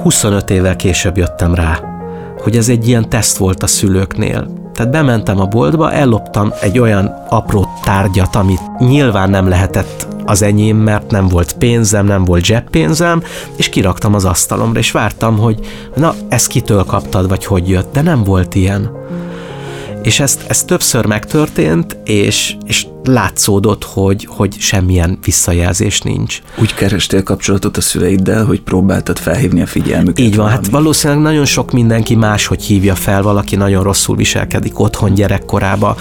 25 0.01 0.49
évvel 0.49 0.75
később 0.75 1.17
jöttem 1.17 1.55
rá, 1.55 1.79
hogy 2.37 2.57
ez 2.57 2.69
egy 2.69 2.87
ilyen 2.87 3.09
teszt 3.09 3.37
volt 3.37 3.63
a 3.63 3.67
szülőknél. 3.67 4.61
Tehát 4.73 4.91
bementem 4.91 5.39
a 5.39 5.45
boltba, 5.45 5.91
elloptam 5.91 6.53
egy 6.61 6.79
olyan 6.79 7.25
apró 7.29 7.67
tárgyat, 7.83 8.35
amit 8.35 8.77
nyilván 8.79 9.29
nem 9.29 9.47
lehetett 9.47 10.07
az 10.25 10.41
enyém, 10.41 10.77
mert 10.77 11.11
nem 11.11 11.27
volt 11.27 11.53
pénzem, 11.53 12.05
nem 12.05 12.25
volt 12.25 12.45
zseppénzem, 12.45 13.23
és 13.55 13.69
kiraktam 13.69 14.13
az 14.13 14.25
asztalomra, 14.25 14.79
és 14.79 14.91
vártam, 14.91 15.37
hogy 15.37 15.59
na, 15.95 16.13
ezt 16.29 16.47
kitől 16.47 16.83
kaptad, 16.83 17.27
vagy 17.27 17.45
hogy 17.45 17.69
jött, 17.69 17.93
de 17.93 18.01
nem 18.01 18.23
volt 18.23 18.55
ilyen. 18.55 18.91
És 20.03 20.19
ezt, 20.19 20.45
ez 20.47 20.63
többször 20.63 21.05
megtörtént, 21.05 21.97
és, 22.03 22.55
és 22.65 22.87
látszódott, 23.03 23.83
hogy, 23.83 24.27
hogy 24.29 24.55
semmilyen 24.59 25.19
visszajelzés 25.23 26.01
nincs. 26.01 26.41
Úgy 26.61 26.73
kerestél 26.73 27.23
kapcsolatot 27.23 27.77
a 27.77 27.81
szüleiddel, 27.81 28.45
hogy 28.45 28.61
próbáltad 28.61 29.17
felhívni 29.17 29.61
a 29.61 29.65
figyelmüket? 29.65 30.19
Így 30.19 30.35
van, 30.35 30.45
valami. 30.45 30.53
hát 30.53 30.67
valószínűleg 30.67 31.21
nagyon 31.23 31.45
sok 31.45 31.71
mindenki 31.71 32.15
más, 32.15 32.45
hogy 32.45 32.63
hívja 32.63 32.95
fel, 32.95 33.21
valaki 33.21 33.55
nagyon 33.55 33.83
rosszul 33.83 34.15
viselkedik 34.15 34.79
otthon 34.79 35.13
gyerekkorába. 35.13 35.95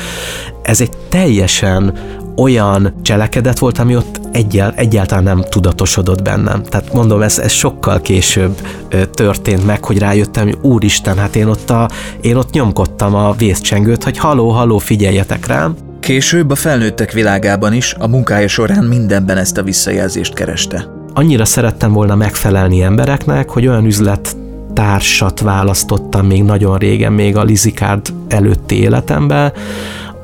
Ez 0.63 0.81
egy 0.81 0.97
teljesen 1.09 1.99
olyan 2.37 2.95
cselekedet 3.03 3.59
volt, 3.59 3.79
ami 3.79 3.97
ott 3.97 4.21
egyel, 4.33 4.73
egyáltalán 4.77 5.25
nem 5.25 5.45
tudatosodott 5.51 6.23
bennem. 6.23 6.63
Tehát 6.63 6.93
mondom, 6.93 7.23
ez, 7.23 7.39
ez 7.39 7.53
sokkal 7.53 8.01
később 8.01 8.61
történt 9.11 9.67
meg, 9.67 9.85
hogy 9.85 9.99
rájöttem, 9.99 10.45
hogy 10.45 10.59
úristen, 10.63 11.17
hát 11.19 11.37
én 11.37 11.47
ott, 11.47 11.71
a, 11.71 11.89
én 12.21 12.37
ott 12.37 12.51
nyomkodtam 12.51 13.15
a 13.15 13.33
vészcsengőt, 13.33 14.05
hogy 14.05 14.19
haló, 14.19 14.51
haló, 14.51 14.79
figyeljetek 14.79 15.47
rám. 15.47 15.75
Később 16.01 16.51
a 16.51 16.55
felnőttek 16.55 17.13
világában 17.13 17.73
is 17.73 17.95
a 17.99 18.09
munkája 18.09 18.49
során 18.49 18.85
mindenben 18.85 19.37
ezt 19.37 19.59
a 19.59 19.63
visszajelzést 19.63 20.35
kereste. 20.35 20.87
Annyira 21.15 21.45
szerettem 21.45 21.93
volna 21.93 22.15
megfelelni 22.15 22.83
embereknek, 22.83 23.49
hogy 23.49 23.67
olyan 23.67 23.85
üzlet 23.85 24.37
társat 24.73 25.41
választottam 25.41 26.27
még 26.27 26.43
nagyon 26.43 26.79
régen, 26.79 27.13
még 27.13 27.37
a 27.37 27.43
Lizikárd 27.43 28.07
előtti 28.29 28.81
életemben, 28.81 29.53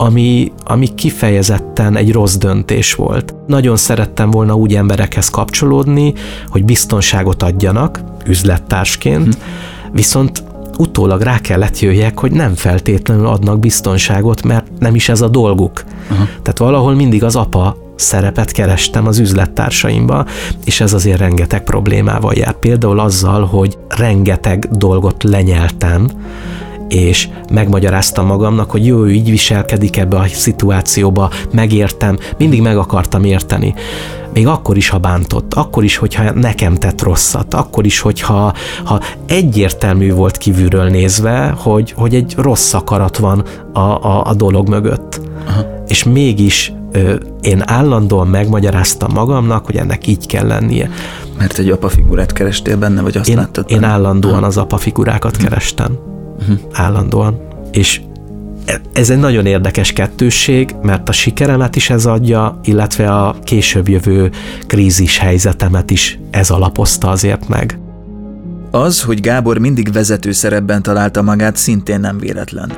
ami, 0.00 0.52
ami 0.64 0.94
kifejezetten 0.94 1.96
egy 1.96 2.12
rossz 2.12 2.34
döntés 2.34 2.94
volt. 2.94 3.34
Nagyon 3.46 3.76
szerettem 3.76 4.30
volna 4.30 4.54
úgy 4.54 4.74
emberekhez 4.74 5.28
kapcsolódni, 5.28 6.14
hogy 6.48 6.64
biztonságot 6.64 7.42
adjanak 7.42 8.00
üzlettársként, 8.26 9.34
hm. 9.34 9.40
viszont 9.92 10.42
utólag 10.78 11.20
rá 11.20 11.38
kellett 11.38 11.78
jöjjek, 11.78 12.18
hogy 12.18 12.32
nem 12.32 12.54
feltétlenül 12.54 13.26
adnak 13.26 13.58
biztonságot, 13.58 14.42
mert 14.42 14.66
nem 14.78 14.94
is 14.94 15.08
ez 15.08 15.20
a 15.20 15.28
dolguk. 15.28 15.84
Aha. 16.10 16.24
Tehát 16.24 16.58
valahol 16.58 16.94
mindig 16.94 17.24
az 17.24 17.36
apa 17.36 17.76
szerepet 17.96 18.52
kerestem 18.52 19.06
az 19.06 19.18
üzlettársaimba, 19.18 20.26
és 20.64 20.80
ez 20.80 20.92
azért 20.92 21.18
rengeteg 21.18 21.64
problémával 21.64 22.32
jár. 22.34 22.52
Például 22.52 22.98
azzal, 22.98 23.44
hogy 23.44 23.78
rengeteg 23.88 24.68
dolgot 24.70 25.22
lenyeltem, 25.22 26.08
és 26.88 27.28
megmagyaráztam 27.52 28.26
magamnak, 28.26 28.70
hogy 28.70 28.86
jó, 28.86 29.04
ő 29.04 29.10
így 29.10 29.30
viselkedik 29.30 29.96
ebbe 29.96 30.16
a 30.16 30.26
szituációba, 30.26 31.30
megértem, 31.52 32.18
mindig 32.38 32.62
meg 32.62 32.76
akartam 32.76 33.24
érteni. 33.24 33.74
Még 34.32 34.46
akkor 34.46 34.76
is, 34.76 34.88
ha 34.88 34.98
bántott, 34.98 35.54
akkor 35.54 35.84
is, 35.84 35.96
hogyha 35.96 36.32
nekem 36.32 36.74
tett 36.74 37.02
rosszat, 37.02 37.54
akkor 37.54 37.84
is, 37.84 38.00
hogyha 38.00 38.52
ha 38.84 39.00
egyértelmű 39.26 40.12
volt 40.12 40.36
kívülről 40.36 40.88
nézve, 40.88 41.54
hogy, 41.56 41.92
hogy 41.96 42.14
egy 42.14 42.34
rossz 42.36 42.72
akarat 42.74 43.16
van 43.16 43.44
a, 43.72 43.80
a, 43.80 44.24
a 44.26 44.34
dolog 44.34 44.68
mögött. 44.68 45.20
Aha. 45.46 45.64
És 45.88 46.04
mégis 46.04 46.72
ö, 46.92 47.14
én 47.40 47.62
állandóan 47.64 48.26
megmagyaráztam 48.26 49.12
magamnak, 49.12 49.66
hogy 49.66 49.76
ennek 49.76 50.06
így 50.06 50.26
kell 50.26 50.46
lennie. 50.46 50.90
Mert 51.38 51.58
egy 51.58 51.70
apafigurát 51.70 52.32
kerestél 52.32 52.76
benne, 52.76 53.02
vagy 53.02 53.16
azt 53.16 53.28
én, 53.28 53.36
láttad? 53.36 53.64
Én 53.68 53.84
állandóan 53.84 54.34
Aha. 54.34 54.46
az 54.46 54.56
apafigurákat 54.56 55.36
hm. 55.36 55.42
kerestem 55.42 56.17
uh-huh. 56.38 56.58
állandóan. 56.72 57.40
És 57.72 58.00
e, 58.64 58.80
ez 58.92 59.10
egy 59.10 59.18
nagyon 59.18 59.46
érdekes 59.46 59.92
kettősség, 59.92 60.74
mert 60.82 61.08
a 61.08 61.12
sikeremet 61.12 61.76
is 61.76 61.90
ez 61.90 62.06
adja, 62.06 62.60
illetve 62.62 63.14
a 63.14 63.36
később 63.44 63.88
jövő 63.88 64.30
krízis 64.66 65.18
helyzetemet 65.18 65.90
is 65.90 66.18
ez 66.30 66.50
alapozta 66.50 67.08
azért 67.08 67.48
meg. 67.48 67.78
Az, 68.70 69.02
hogy 69.02 69.20
Gábor 69.20 69.58
mindig 69.58 69.92
vezető 69.92 70.32
szerepben 70.32 70.82
találta 70.82 71.22
magát, 71.22 71.56
szintén 71.56 72.00
nem 72.00 72.18
véletlen. 72.18 72.72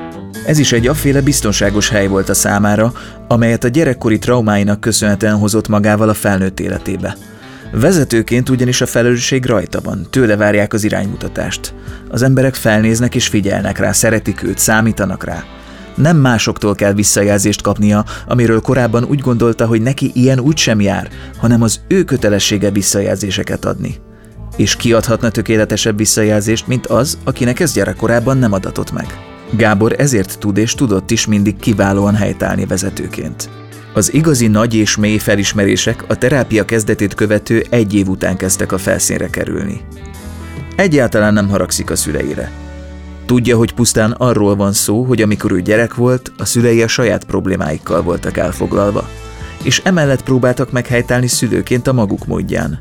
Ez 0.47 0.59
is 0.59 0.73
egy 0.73 0.87
afféle 0.87 1.21
biztonságos 1.21 1.89
hely 1.89 2.07
volt 2.07 2.29
a 2.29 2.35
számára, 2.35 2.93
amelyet 3.29 3.65
a 3.65 3.69
gyerekkori 3.69 4.19
traumáinak 4.19 4.81
köszönhetően 4.81 5.39
hozott 5.39 5.69
magával 5.69 6.09
a 6.09 6.15
felnőtt 6.15 6.61
életébe. 6.61 7.17
Vezetőként 7.73 8.49
ugyanis 8.49 8.81
a 8.81 8.87
felelősség 8.87 9.47
rajta 9.47 9.81
van, 9.81 10.07
tőle 10.11 10.37
várják 10.37 10.73
az 10.73 10.85
iránymutatást. 10.85 11.75
Az 12.09 12.23
emberek 12.23 12.55
felnéznek 12.55 13.15
és 13.15 13.27
figyelnek 13.27 13.79
rá, 13.79 13.93
szeretik 13.93 14.43
őt, 14.43 14.59
számítanak 14.59 15.25
rá. 15.25 15.45
Nem 15.95 16.17
másoktól 16.17 16.75
kell 16.75 16.93
visszajelzést 16.93 17.63
kapnia, 17.63 18.05
amiről 18.27 18.61
korábban 18.61 19.05
úgy 19.05 19.21
gondolta, 19.21 19.67
hogy 19.67 19.83
neki 19.83 20.11
ilyen 20.15 20.41
úgy 20.41 20.57
sem 20.57 20.81
jár, 20.81 21.09
hanem 21.37 21.63
az 21.63 21.81
ő 21.89 22.05
kötelessége 22.05 22.71
visszajelzéseket 22.71 23.65
adni. 23.65 23.95
És 24.57 24.77
kiadhatna 24.77 25.31
tökéletesebb 25.31 25.97
visszajelzést, 25.97 26.67
mint 26.67 26.87
az, 26.87 27.19
akinek 27.25 27.61
ez 27.61 27.73
gyerekkorában 27.73 28.39
nem 28.39 28.53
adatott 28.53 28.93
meg. 28.93 29.07
Gábor 29.51 29.95
ezért 29.99 30.39
tud 30.39 30.57
és 30.57 30.75
tudott 30.75 31.11
is 31.11 31.27
mindig 31.27 31.57
kiválóan 31.57 32.15
helytállni 32.15 32.67
vezetőként. 32.67 33.60
Az 33.93 34.15
igazi 34.15 34.47
nagy 34.47 34.75
és 34.75 34.97
mély 34.97 35.19
felismerések 35.19 36.05
a 36.09 36.15
terápia 36.15 36.65
kezdetét 36.65 37.15
követő 37.15 37.65
egy 37.71 37.95
év 37.95 38.09
után 38.09 38.37
kezdtek 38.37 38.73
a 38.73 38.79
felszínre 38.79 39.31
kerülni. 39.31 39.81
Egyáltalán 40.77 41.33
nem 41.33 41.49
haragszik 41.49 41.91
a 41.91 41.97
szüleire. 41.97 42.51
Tudja, 43.27 43.57
hogy 43.57 43.73
pusztán 43.73 44.11
arról 44.11 44.57
van 44.57 44.73
szó, 44.73 45.03
hogy 45.03 45.23
amikor 45.23 45.53
ő 45.53 45.63
gyerek 45.63 45.95
volt, 45.95 46.33
a 46.39 46.45
szülei 46.45 46.83
a 46.83 46.89
saját 46.89 47.25
problémáikkal 47.25 48.03
voltak 48.03 48.37
elfoglalva, 48.37 49.09
és 49.63 49.81
emellett 49.85 50.23
próbáltak 50.23 50.73
meghelytálni 50.73 51.27
szülőként 51.27 51.87
a 51.87 51.93
maguk 51.93 52.27
módján. 52.27 52.79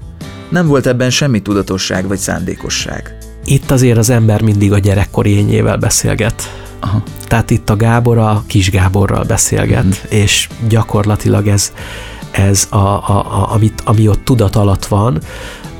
Nem 0.49 0.67
volt 0.67 0.87
ebben 0.87 1.09
semmi 1.09 1.41
tudatosság 1.41 2.07
vagy 2.07 2.17
szándékosság. 2.17 3.17
Itt 3.45 3.71
azért 3.71 3.97
az 3.97 4.09
ember 4.09 4.41
mindig 4.41 4.71
a 4.71 4.79
gyerekkori 4.79 5.29
ényével 5.29 5.77
beszélget. 5.77 6.68
Aha. 6.79 7.03
Tehát 7.27 7.49
itt 7.49 7.69
a 7.69 7.75
Gábor 7.75 8.17
a 8.17 8.43
kis 8.47 8.71
Gáborral 8.71 9.23
beszélget, 9.23 9.85
mm. 9.85 9.91
és 10.09 10.49
gyakorlatilag 10.67 11.47
ez, 11.47 11.73
ez 12.31 12.67
a, 12.69 12.77
a, 12.77 13.09
a, 13.09 13.53
amit, 13.53 13.81
ami 13.85 14.07
ott 14.07 14.23
tudat 14.23 14.55
alatt 14.55 14.85
van, 14.85 15.19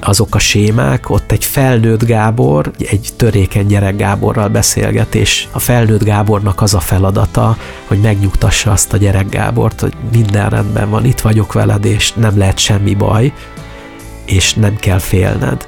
azok 0.01 0.35
a 0.35 0.39
sémák, 0.39 1.09
ott 1.09 1.31
egy 1.31 1.45
felnőtt 1.45 2.05
Gábor, 2.05 2.71
egy 2.77 3.09
törékeny 3.15 3.67
gyerek 3.67 3.95
Gáborral 3.95 4.47
beszélget, 4.47 5.15
és 5.15 5.47
a 5.51 5.59
felnőtt 5.59 6.03
Gábornak 6.03 6.61
az 6.61 6.73
a 6.73 6.79
feladata, 6.79 7.57
hogy 7.87 7.99
megnyugtassa 7.99 8.71
azt 8.71 8.93
a 8.93 8.97
gyerek 8.97 9.29
Gábort, 9.29 9.79
hogy 9.79 9.93
minden 10.11 10.49
rendben 10.49 10.89
van, 10.89 11.05
itt 11.05 11.19
vagyok 11.19 11.53
veled, 11.53 11.85
és 11.85 12.13
nem 12.13 12.37
lehet 12.37 12.57
semmi 12.57 12.95
baj, 12.95 13.33
és 14.25 14.53
nem 14.53 14.75
kell 14.75 14.99
félned. 14.99 15.67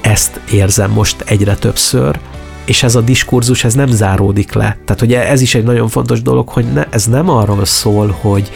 Ezt 0.00 0.40
érzem 0.50 0.90
most 0.90 1.20
egyre 1.20 1.54
többször, 1.54 2.18
és 2.66 2.82
ez 2.82 2.94
a 2.94 3.00
diskurzus 3.00 3.64
ez 3.64 3.74
nem 3.74 3.88
záródik 3.88 4.52
le. 4.52 4.76
Tehát 4.84 5.02
ugye 5.02 5.28
ez 5.28 5.40
is 5.40 5.54
egy 5.54 5.64
nagyon 5.64 5.88
fontos 5.88 6.22
dolog, 6.22 6.48
hogy 6.48 6.72
ne, 6.72 6.86
ez 6.90 7.04
nem 7.04 7.28
arról 7.28 7.64
szól, 7.64 8.16
hogy, 8.20 8.50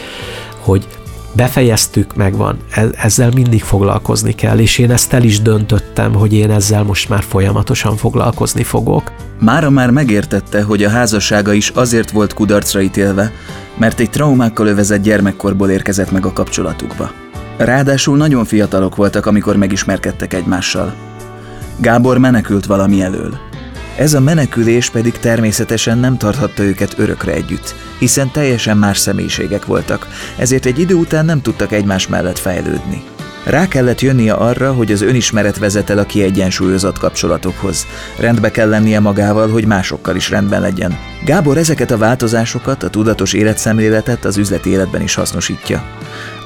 hogy 0.61 0.87
befejeztük, 1.33 2.16
megvan, 2.16 2.57
e, 2.70 2.87
ezzel 2.96 3.31
mindig 3.35 3.62
foglalkozni 3.62 4.35
kell, 4.35 4.59
és 4.59 4.79
én 4.79 4.90
ezt 4.90 5.12
el 5.12 5.23
is 5.23 5.40
döntöttem, 5.42 6.14
hogy 6.14 6.33
én 6.35 6.51
ezzel 6.51 6.83
most 6.83 7.09
már 7.09 7.23
folyamatosan 7.23 7.96
foglalkozni 7.96 8.62
fogok. 8.62 9.12
Mára 9.40 9.70
már 9.70 9.90
megértette, 9.90 10.62
hogy 10.62 10.85
a 10.85 10.90
házassága 10.90 11.53
is 11.53 11.68
azért 11.68 12.11
volt 12.11 12.35
kudarcra 12.35 12.81
ítélve, 12.81 13.33
mert 13.77 14.01
egy 14.01 14.11
traumákkal 14.11 14.66
övezett 14.66 15.03
gyermekkorból 15.03 15.70
érkezett 15.70 16.11
meg 16.11 16.27
a 16.27 16.33
kapcsolatukba. 16.33 17.11
Ráadásul 17.57 18.16
nagyon 18.16 18.44
fiatalok 18.44 18.96
voltak, 18.96 19.27
amikor 19.27 19.57
megismerkedtek 19.57 20.35
egymással. 20.35 20.94
Gábor 21.77 22.18
menekült 22.18 22.66
valami 22.66 23.03
elől. 23.03 23.50
Ez 24.01 24.15
a 24.15 24.21
menekülés 24.21 24.91
pedig 24.91 25.19
természetesen 25.19 25.99
nem 25.99 26.17
tarthatta 26.17 26.63
őket 26.63 26.95
örökre 26.99 27.33
együtt, 27.33 27.75
hiszen 27.99 28.31
teljesen 28.31 28.77
más 28.77 28.99
személyiségek 28.99 29.65
voltak, 29.65 30.09
ezért 30.39 30.67
egy 30.67 30.79
idő 30.79 30.95
után 30.95 31.25
nem 31.25 31.43
tudtak 31.43 31.73
egymás 31.73 32.09
mellett 32.09 32.39
fejlődni. 32.39 33.03
Rá 33.45 33.69
kellett 33.69 34.01
jönnie 34.01 34.33
arra, 34.33 34.73
hogy 34.73 34.93
az 34.93 35.03
önismeret 35.03 35.59
vezet 35.59 35.91
el 35.91 35.99
a 35.99 36.05
kiegyensúlyozott 36.05 36.99
kapcsolatokhoz. 36.99 37.87
Rendbe 38.19 38.51
kell 38.51 38.69
lennie 38.69 39.01
magával, 39.01 39.49
hogy 39.49 39.65
másokkal 39.65 40.17
is 40.17 40.31
rendben 40.31 40.61
legyen. 40.61 40.99
Gábor 41.25 41.57
ezeket 41.57 41.91
a 41.91 41.99
változásokat, 41.99 42.83
a 42.83 42.91
tudatos 42.91 43.33
életszemléletet 43.33 44.25
az 44.25 44.37
üzleti 44.37 44.71
életben 44.71 45.03
is 45.03 45.15
hasznosítja. 45.15 45.83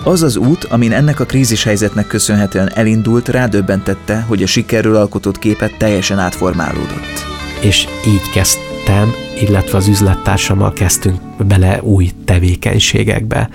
Az 0.05 0.23
az 0.23 0.37
út, 0.37 0.64
amin 0.64 0.93
ennek 0.93 1.21
a 1.21 1.25
krízis 1.25 1.64
helyzetnek 1.64 2.07
köszönhetően 2.07 2.73
elindult, 2.75 3.29
rádöbbentette, 3.29 4.21
hogy 4.21 4.43
a 4.43 4.47
sikerről 4.47 4.97
alkotott 4.97 5.38
képet 5.38 5.77
teljesen 5.79 6.19
átformálódott. 6.19 7.34
És 7.64 7.87
így 8.07 8.31
kezdtem, 8.33 9.14
illetve 9.40 9.77
az 9.77 9.88
üzlettársammal 9.88 10.72
kezdtünk 10.72 11.20
bele 11.46 11.83
új 11.83 12.11
tevékenységekbe. 12.24 13.48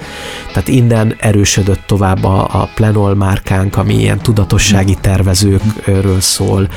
Tehát 0.53 0.67
innen 0.67 1.15
erősödött 1.19 1.81
tovább 1.85 2.23
a, 2.23 2.61
a 2.61 2.69
Plenol 2.75 3.15
márkánk, 3.15 3.77
ami 3.77 3.93
ilyen 3.93 4.17
tudatossági 4.17 4.97
tervezőkről 5.01 6.21
szól. 6.21 6.69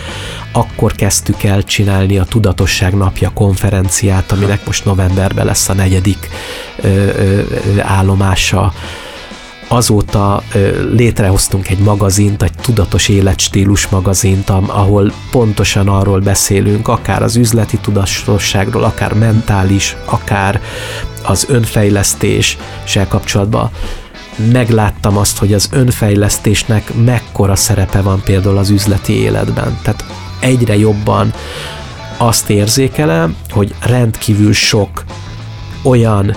Akkor 0.53 0.93
kezdtük 0.93 1.43
el 1.43 1.63
csinálni 1.63 2.19
a 2.19 2.25
Tudatosság 2.25 2.95
Napja 2.95 3.31
konferenciát, 3.35 4.33
aminek 4.33 4.67
most 4.67 4.85
novemberben 4.85 5.47
lesz 5.47 5.69
a 5.69 5.75
negyedik 5.75 6.29
ö, 6.77 6.89
ö, 6.89 7.43
állomása 7.81 8.73
azóta 9.73 10.43
létrehoztunk 10.93 11.69
egy 11.69 11.79
magazint, 11.79 12.43
egy 12.43 12.53
tudatos 12.63 13.09
életstílus 13.09 13.89
magazint, 13.89 14.51
ahol 14.51 15.13
pontosan 15.31 15.89
arról 15.89 16.21
beszélünk, 16.21 16.89
akár 16.89 17.23
az 17.23 17.37
üzleti 17.37 17.77
tudatosságról, 17.77 18.85
akár 18.85 19.13
mentális, 19.13 19.97
akár 20.05 20.61
az 21.23 21.47
önfejlesztéssel 21.49 23.09
kapcsolatban 23.09 23.71
megláttam 24.53 25.17
azt, 25.17 25.39
hogy 25.39 25.53
az 25.53 25.69
önfejlesztésnek 25.73 26.93
mekkora 27.05 27.57
szerepe 27.57 28.01
van 28.01 28.23
például 28.25 28.59
az 28.59 28.71
üzleti 28.71 29.13
életben. 29.13 29.79
Tehát 29.83 30.05
egyre 30.41 30.77
jobban 30.77 31.33
azt 32.17 32.51
érzékelem, 32.51 33.37
hogy 33.51 33.75
rendkívül 33.81 34.53
sok 34.53 35.05
olyan 35.83 36.37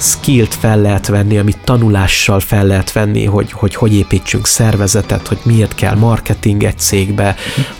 skillt 0.00 0.54
fel 0.54 0.80
lehet 0.80 1.06
venni, 1.06 1.38
amit 1.38 1.58
tanulással 1.64 2.40
fel 2.40 2.64
lehet 2.64 2.92
venni, 2.92 3.24
hogy 3.24 3.52
hogy, 3.52 3.74
hogy 3.74 3.94
építsünk 3.94 4.46
szervezetet, 4.46 5.28
hogy 5.28 5.38
miért 5.42 5.74
kell 5.74 5.94
marketing 5.94 6.64
egy 6.64 6.78
cégbe, 6.78 7.36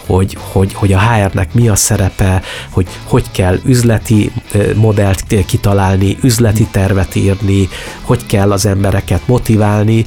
hogy, 0.07 0.37
hogy, 0.41 0.75
hogy 0.75 0.93
a 0.93 1.01
HR-nek 1.01 1.55
mi 1.55 1.69
a 1.69 1.77
szerepe, 1.77 2.43
hogy 2.71 2.87
hogy 3.05 3.31
kell 3.31 3.59
üzleti 3.65 4.33
modellt 4.75 5.25
kitalálni, 5.47 6.17
üzleti 6.23 6.67
tervet 6.71 7.15
írni, 7.15 7.69
hogy 8.03 8.27
kell 8.27 8.53
az 8.53 8.67
embereket 8.67 9.27
motiválni, 9.27 10.07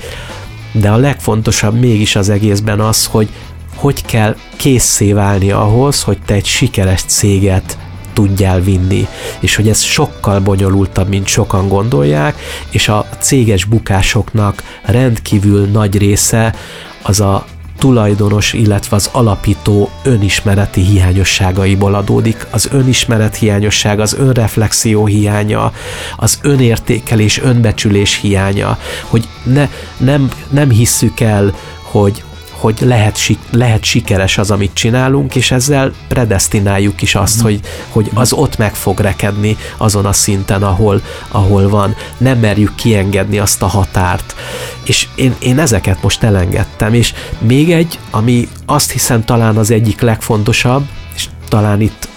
de 0.71 0.89
a 0.89 0.97
legfontosabb 0.97 1.79
mégis 1.79 2.15
az 2.15 2.29
egészben 2.29 2.79
az, 2.79 3.05
hogy 3.05 3.29
hogy 3.75 4.05
kell 4.05 4.35
készé 4.55 5.13
válni 5.13 5.51
ahhoz, 5.51 6.03
hogy 6.03 6.17
te 6.25 6.33
egy 6.33 6.45
sikeres 6.45 7.01
céget 7.01 7.77
tudjál 8.13 8.61
vinni, 8.61 9.07
és 9.39 9.55
hogy 9.55 9.69
ez 9.69 9.81
sokkal 9.81 10.39
bonyolultabb, 10.39 11.07
mint 11.07 11.27
sokan 11.27 11.67
gondolják, 11.67 12.39
és 12.69 12.87
a 12.87 13.05
céges 13.19 13.65
bukásoknak 13.65 14.63
rendkívül 14.85 15.65
nagy 15.65 15.97
része 15.97 16.55
az 17.01 17.19
a 17.19 17.45
tulajdonos, 17.83 18.53
illetve 18.53 18.95
az 18.95 19.09
alapító 19.11 19.89
önismereti 20.03 20.81
hiányosságaiból 20.81 21.93
adódik. 21.93 22.47
Az 22.51 22.69
önismeret 22.71 23.35
hiányosság, 23.35 23.99
az 23.99 24.13
önreflexió 24.13 25.05
hiánya, 25.05 25.73
az 26.17 26.39
önértékelés, 26.41 27.39
önbecsülés 27.41 28.19
hiánya, 28.19 28.77
hogy 29.07 29.27
ne, 29.43 29.69
nem, 29.97 30.31
nem 30.49 30.69
hisszük 30.69 31.19
el, 31.19 31.53
hogy, 31.81 32.23
hogy 32.63 32.77
lehet, 32.81 33.19
lehet 33.51 33.83
sikeres 33.83 34.37
az, 34.37 34.51
amit 34.51 34.73
csinálunk, 34.73 35.35
és 35.35 35.51
ezzel 35.51 35.93
predestináljuk 36.07 37.01
is 37.01 37.15
azt, 37.15 37.39
mm. 37.39 37.43
hogy, 37.43 37.59
hogy 37.89 38.09
az 38.13 38.33
ott 38.33 38.57
meg 38.57 38.75
fog 38.75 38.99
rekedni 38.99 39.57
azon 39.77 40.05
a 40.05 40.13
szinten, 40.13 40.63
ahol, 40.63 41.01
ahol 41.27 41.69
van. 41.69 41.95
Nem 42.17 42.39
merjük 42.39 42.75
kiengedni 42.75 43.39
azt 43.39 43.61
a 43.61 43.67
határt. 43.67 44.35
És 44.83 45.07
én, 45.15 45.35
én 45.39 45.59
ezeket 45.59 46.01
most 46.01 46.23
elengedtem, 46.23 46.93
és 46.93 47.13
még 47.39 47.71
egy, 47.71 47.99
ami 48.11 48.47
azt 48.65 48.91
hiszem 48.91 49.23
talán 49.23 49.57
az 49.57 49.71
egyik 49.71 50.01
legfontosabb, 50.01 50.85
és 51.15 51.29
talán 51.47 51.81
itt 51.81 52.07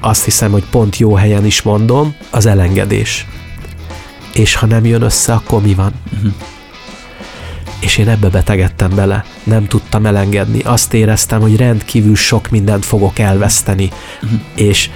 azt 0.00 0.24
hiszem, 0.24 0.50
hogy 0.50 0.64
pont 0.70 0.96
jó 0.96 1.14
helyen 1.14 1.46
is 1.46 1.62
mondom, 1.62 2.14
az 2.30 2.46
elengedés. 2.46 3.26
És 4.32 4.54
ha 4.54 4.66
nem 4.66 4.84
jön 4.84 5.02
össze, 5.02 5.32
akkor 5.32 5.62
mi 5.62 5.74
van? 5.74 5.92
Uh-huh 6.12 6.32
és 7.80 7.98
én 7.98 8.08
ebbe 8.08 8.28
betegedtem 8.28 8.94
bele. 8.94 9.24
Nem 9.44 9.66
tudtam 9.66 10.06
elengedni. 10.06 10.60
Azt 10.62 10.94
éreztem, 10.94 11.40
hogy 11.40 11.56
rendkívül 11.56 12.16
sok 12.16 12.50
mindent 12.50 12.84
fogok 12.84 13.18
elveszteni, 13.18 13.90
uh-huh. 14.22 14.40
és, 14.54 14.90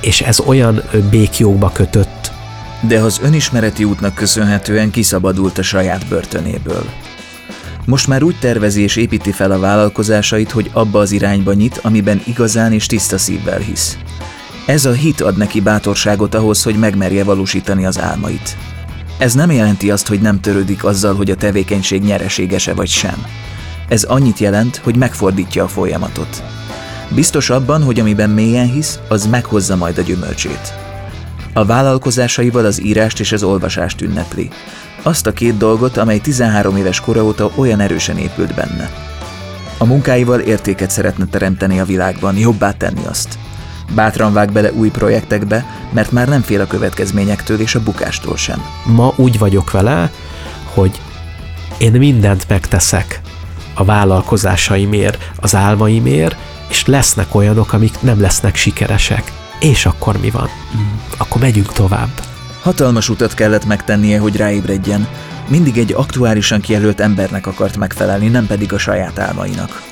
és 0.00 0.20
ez 0.20 0.40
olyan 0.40 0.82
békjókba 1.10 1.70
kötött. 1.72 2.32
De 2.80 2.98
az 2.98 3.20
önismereti 3.22 3.84
útnak 3.84 4.14
köszönhetően 4.14 4.90
kiszabadult 4.90 5.58
a 5.58 5.62
saját 5.62 6.06
börtönéből. 6.08 6.84
Most 7.84 8.06
már 8.06 8.22
úgy 8.22 8.36
tervezi 8.40 8.82
és 8.82 8.96
építi 8.96 9.32
fel 9.32 9.50
a 9.50 9.58
vállalkozásait, 9.58 10.50
hogy 10.50 10.70
abba 10.72 10.98
az 10.98 11.12
irányba 11.12 11.52
nyit, 11.52 11.78
amiben 11.82 12.22
igazán 12.26 12.72
és 12.72 12.86
tiszta 12.86 13.18
szívvel 13.18 13.58
hisz. 13.58 13.98
Ez 14.66 14.84
a 14.84 14.92
hit 14.92 15.20
ad 15.20 15.36
neki 15.36 15.60
bátorságot 15.60 16.34
ahhoz, 16.34 16.62
hogy 16.62 16.74
megmerje 16.74 17.24
valósítani 17.24 17.84
az 17.84 18.00
álmait. 18.00 18.56
Ez 19.22 19.34
nem 19.34 19.50
jelenti 19.50 19.90
azt, 19.90 20.08
hogy 20.08 20.20
nem 20.20 20.40
törődik 20.40 20.84
azzal, 20.84 21.14
hogy 21.14 21.30
a 21.30 21.36
tevékenység 21.36 22.02
nyereségese 22.02 22.74
vagy 22.74 22.88
sem. 22.88 23.26
Ez 23.88 24.02
annyit 24.02 24.38
jelent, 24.38 24.76
hogy 24.76 24.96
megfordítja 24.96 25.64
a 25.64 25.68
folyamatot. 25.68 26.42
Biztos 27.14 27.50
abban, 27.50 27.82
hogy 27.82 28.00
amiben 28.00 28.30
mélyen 28.30 28.70
hisz, 28.70 28.98
az 29.08 29.26
meghozza 29.26 29.76
majd 29.76 29.98
a 29.98 30.02
gyümölcsét. 30.02 30.74
A 31.52 31.64
vállalkozásaival 31.64 32.64
az 32.64 32.84
írást 32.84 33.20
és 33.20 33.32
az 33.32 33.42
olvasást 33.42 34.00
ünnepli. 34.00 34.50
Azt 35.02 35.26
a 35.26 35.32
két 35.32 35.56
dolgot, 35.56 35.96
amely 35.96 36.18
13 36.18 36.76
éves 36.76 37.00
kora 37.00 37.24
óta 37.24 37.50
olyan 37.54 37.80
erősen 37.80 38.18
épült 38.18 38.54
benne. 38.54 38.90
A 39.78 39.84
munkáival 39.84 40.40
értéket 40.40 40.90
szeretne 40.90 41.26
teremteni 41.26 41.80
a 41.80 41.84
világban, 41.84 42.36
jobbá 42.36 42.72
tenni 42.72 43.06
azt. 43.06 43.38
Bátran 43.94 44.32
vág 44.32 44.52
bele 44.52 44.72
új 44.72 44.90
projektekbe, 44.90 45.64
mert 45.92 46.12
már 46.12 46.28
nem 46.28 46.42
fél 46.42 46.60
a 46.60 46.66
következményektől 46.66 47.60
és 47.60 47.74
a 47.74 47.82
bukástól 47.82 48.36
sem. 48.36 48.62
Ma 48.86 49.12
úgy 49.16 49.38
vagyok 49.38 49.70
vele, 49.70 50.10
hogy 50.74 51.00
én 51.78 51.92
mindent 51.92 52.48
megteszek 52.48 53.20
a 53.74 53.84
vállalkozásaimért, 53.84 55.30
az 55.36 55.54
álmaimért, 55.54 56.36
és 56.68 56.86
lesznek 56.86 57.34
olyanok, 57.34 57.72
amik 57.72 58.00
nem 58.00 58.20
lesznek 58.20 58.56
sikeresek. 58.56 59.32
És 59.60 59.86
akkor 59.86 60.20
mi 60.20 60.30
van? 60.30 60.48
Akkor 61.16 61.40
megyünk 61.40 61.72
tovább. 61.72 62.08
Hatalmas 62.62 63.08
utat 63.08 63.34
kellett 63.34 63.64
megtennie, 63.64 64.18
hogy 64.18 64.36
ráébredjen. 64.36 65.08
Mindig 65.48 65.78
egy 65.78 65.92
aktuálisan 65.92 66.60
kijelölt 66.60 67.00
embernek 67.00 67.46
akart 67.46 67.76
megfelelni, 67.76 68.28
nem 68.28 68.46
pedig 68.46 68.72
a 68.72 68.78
saját 68.78 69.18
álmainak. 69.18 69.91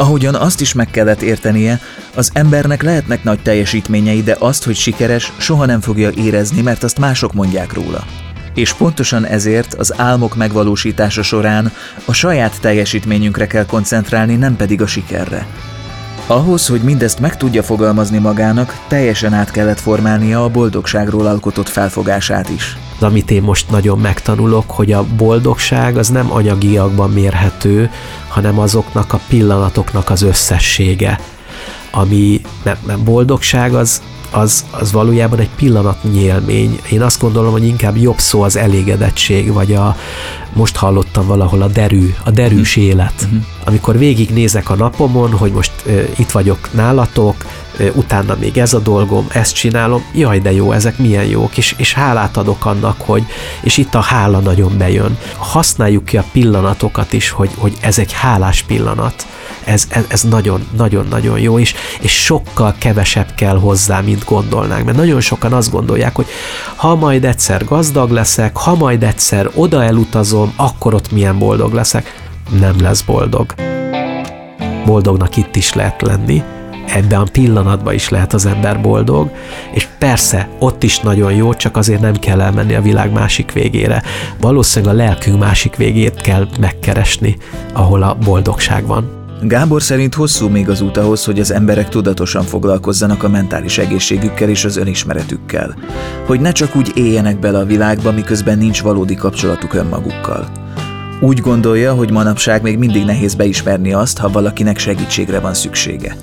Ahogyan 0.00 0.34
azt 0.34 0.60
is 0.60 0.72
meg 0.72 0.90
kellett 0.90 1.22
értenie, 1.22 1.80
az 2.14 2.30
embernek 2.32 2.82
lehetnek 2.82 3.24
nagy 3.24 3.42
teljesítményei, 3.42 4.22
de 4.22 4.36
azt, 4.38 4.64
hogy 4.64 4.76
sikeres, 4.76 5.32
soha 5.38 5.66
nem 5.66 5.80
fogja 5.80 6.10
érezni, 6.10 6.60
mert 6.60 6.82
azt 6.82 6.98
mások 6.98 7.32
mondják 7.32 7.72
róla. 7.72 8.04
És 8.54 8.72
pontosan 8.72 9.24
ezért 9.24 9.74
az 9.74 10.00
álmok 10.00 10.36
megvalósítása 10.36 11.22
során 11.22 11.72
a 12.04 12.12
saját 12.12 12.60
teljesítményünkre 12.60 13.46
kell 13.46 13.66
koncentrálni, 13.66 14.34
nem 14.34 14.56
pedig 14.56 14.82
a 14.82 14.86
sikerre. 14.86 15.46
Ahhoz, 16.30 16.66
hogy 16.66 16.80
mindezt 16.80 17.20
meg 17.20 17.36
tudja 17.36 17.62
fogalmazni 17.62 18.18
magának, 18.18 18.84
teljesen 18.88 19.32
át 19.32 19.50
kellett 19.50 19.80
formálnia 19.80 20.44
a 20.44 20.48
boldogságról 20.48 21.26
alkotott 21.26 21.68
felfogását 21.68 22.48
is. 22.48 22.76
Amit 23.00 23.30
én 23.30 23.42
most 23.42 23.70
nagyon 23.70 23.98
megtanulok, 23.98 24.70
hogy 24.70 24.92
a 24.92 25.04
boldogság 25.16 25.96
az 25.96 26.08
nem 26.08 26.32
anyagiakban 26.32 27.10
mérhető, 27.10 27.90
hanem 28.28 28.58
azoknak 28.58 29.12
a 29.12 29.20
pillanatoknak 29.28 30.10
az 30.10 30.22
összessége. 30.22 31.20
Ami, 31.90 32.40
mert, 32.62 32.86
mert 32.86 33.02
boldogság 33.02 33.74
az, 33.74 34.02
az, 34.30 34.64
az 34.70 34.92
valójában 34.92 35.38
egy 35.38 35.50
pillanatnyi 35.56 36.20
élmény. 36.20 36.80
Én 36.90 37.02
azt 37.02 37.20
gondolom, 37.20 37.52
hogy 37.52 37.66
inkább 37.66 37.96
jobb 37.96 38.18
szó 38.18 38.42
az 38.42 38.56
elégedettség, 38.56 39.52
vagy 39.52 39.74
a, 39.74 39.96
most 40.52 40.76
hallottam 40.76 41.26
valahol 41.26 41.62
a 41.62 41.66
derű, 41.66 42.14
a 42.24 42.30
derűs 42.30 42.76
uh-huh. 42.76 42.90
élet. 42.90 43.14
Uh-huh. 43.16 43.42
Amikor 43.64 43.98
végignézek 43.98 44.70
a 44.70 44.74
napomon, 44.74 45.32
hogy 45.32 45.52
most 45.52 45.72
uh, 45.86 46.02
itt 46.16 46.30
vagyok 46.30 46.68
nálatok, 46.72 47.44
uh, 47.78 47.96
utána 47.96 48.36
még 48.40 48.58
ez 48.58 48.72
a 48.72 48.78
dolgom, 48.78 49.26
ezt 49.32 49.54
csinálom, 49.54 50.04
jaj 50.14 50.38
de 50.38 50.52
jó, 50.52 50.72
ezek 50.72 50.98
milyen 50.98 51.24
jók, 51.24 51.56
és, 51.56 51.74
és 51.76 51.94
hálát 51.94 52.36
adok 52.36 52.64
annak, 52.64 53.00
hogy, 53.00 53.24
és 53.60 53.76
itt 53.76 53.94
a 53.94 54.00
hála 54.00 54.38
nagyon 54.38 54.78
bejön. 54.78 55.18
Használjuk 55.36 56.04
ki 56.04 56.16
a 56.16 56.24
pillanatokat 56.32 57.12
is, 57.12 57.30
hogy, 57.30 57.50
hogy 57.56 57.72
ez 57.80 57.98
egy 57.98 58.12
hálás 58.12 58.62
pillanat 58.62 59.26
ez, 59.64 59.84
ez, 59.88 60.04
ez 60.08 60.22
nagyon, 60.22 60.66
nagyon, 60.76 61.06
nagyon 61.10 61.38
jó, 61.38 61.58
és, 61.58 61.74
és 62.00 62.24
sokkal 62.24 62.74
kevesebb 62.78 63.34
kell 63.34 63.58
hozzá, 63.58 64.00
mint 64.00 64.24
gondolnánk, 64.24 64.84
mert 64.84 64.96
nagyon 64.96 65.20
sokan 65.20 65.52
azt 65.52 65.70
gondolják, 65.70 66.14
hogy 66.14 66.26
ha 66.76 66.94
majd 66.94 67.24
egyszer 67.24 67.64
gazdag 67.64 68.10
leszek, 68.10 68.56
ha 68.56 68.74
majd 68.74 69.02
egyszer 69.02 69.50
oda 69.54 69.84
elutazom, 69.84 70.52
akkor 70.56 70.94
ott 70.94 71.12
milyen 71.12 71.38
boldog 71.38 71.72
leszek. 71.72 72.14
Nem 72.60 72.80
lesz 72.80 73.02
boldog. 73.02 73.54
Boldognak 74.84 75.36
itt 75.36 75.56
is 75.56 75.72
lehet 75.72 76.02
lenni, 76.02 76.42
ebben 76.94 77.20
a 77.20 77.26
pillanatban 77.32 77.94
is 77.94 78.08
lehet 78.08 78.32
az 78.32 78.46
ember 78.46 78.80
boldog, 78.80 79.30
és 79.72 79.88
persze 79.98 80.48
ott 80.58 80.82
is 80.82 80.98
nagyon 80.98 81.32
jó, 81.32 81.54
csak 81.54 81.76
azért 81.76 82.00
nem 82.00 82.14
kell 82.14 82.40
elmenni 82.40 82.74
a 82.74 82.82
világ 82.82 83.12
másik 83.12 83.52
végére. 83.52 84.02
Valószínűleg 84.40 84.94
a 84.94 84.98
lelkünk 84.98 85.38
másik 85.38 85.76
végét 85.76 86.20
kell 86.20 86.48
megkeresni, 86.60 87.36
ahol 87.72 88.02
a 88.02 88.14
boldogság 88.14 88.86
van. 88.86 89.19
Gábor 89.42 89.82
szerint 89.82 90.14
hosszú 90.14 90.48
még 90.48 90.68
az 90.68 90.80
út 90.80 90.96
ahhoz, 90.96 91.24
hogy 91.24 91.40
az 91.40 91.50
emberek 91.50 91.88
tudatosan 91.88 92.42
foglalkozzanak 92.42 93.22
a 93.22 93.28
mentális 93.28 93.78
egészségükkel 93.78 94.48
és 94.48 94.64
az 94.64 94.76
önismeretükkel. 94.76 95.76
Hogy 96.26 96.40
ne 96.40 96.52
csak 96.52 96.76
úgy 96.76 96.92
éljenek 96.94 97.38
bele 97.38 97.58
a 97.58 97.64
világba, 97.64 98.12
miközben 98.12 98.58
nincs 98.58 98.82
valódi 98.82 99.14
kapcsolatuk 99.14 99.74
önmagukkal. 99.74 100.48
Úgy 101.20 101.40
gondolja, 101.40 101.94
hogy 101.94 102.10
manapság 102.10 102.62
még 102.62 102.78
mindig 102.78 103.04
nehéz 103.04 103.34
beismerni 103.34 103.92
azt, 103.92 104.18
ha 104.18 104.30
valakinek 104.30 104.78
segítségre 104.78 105.40
van 105.40 105.54
szüksége. 105.54 106.16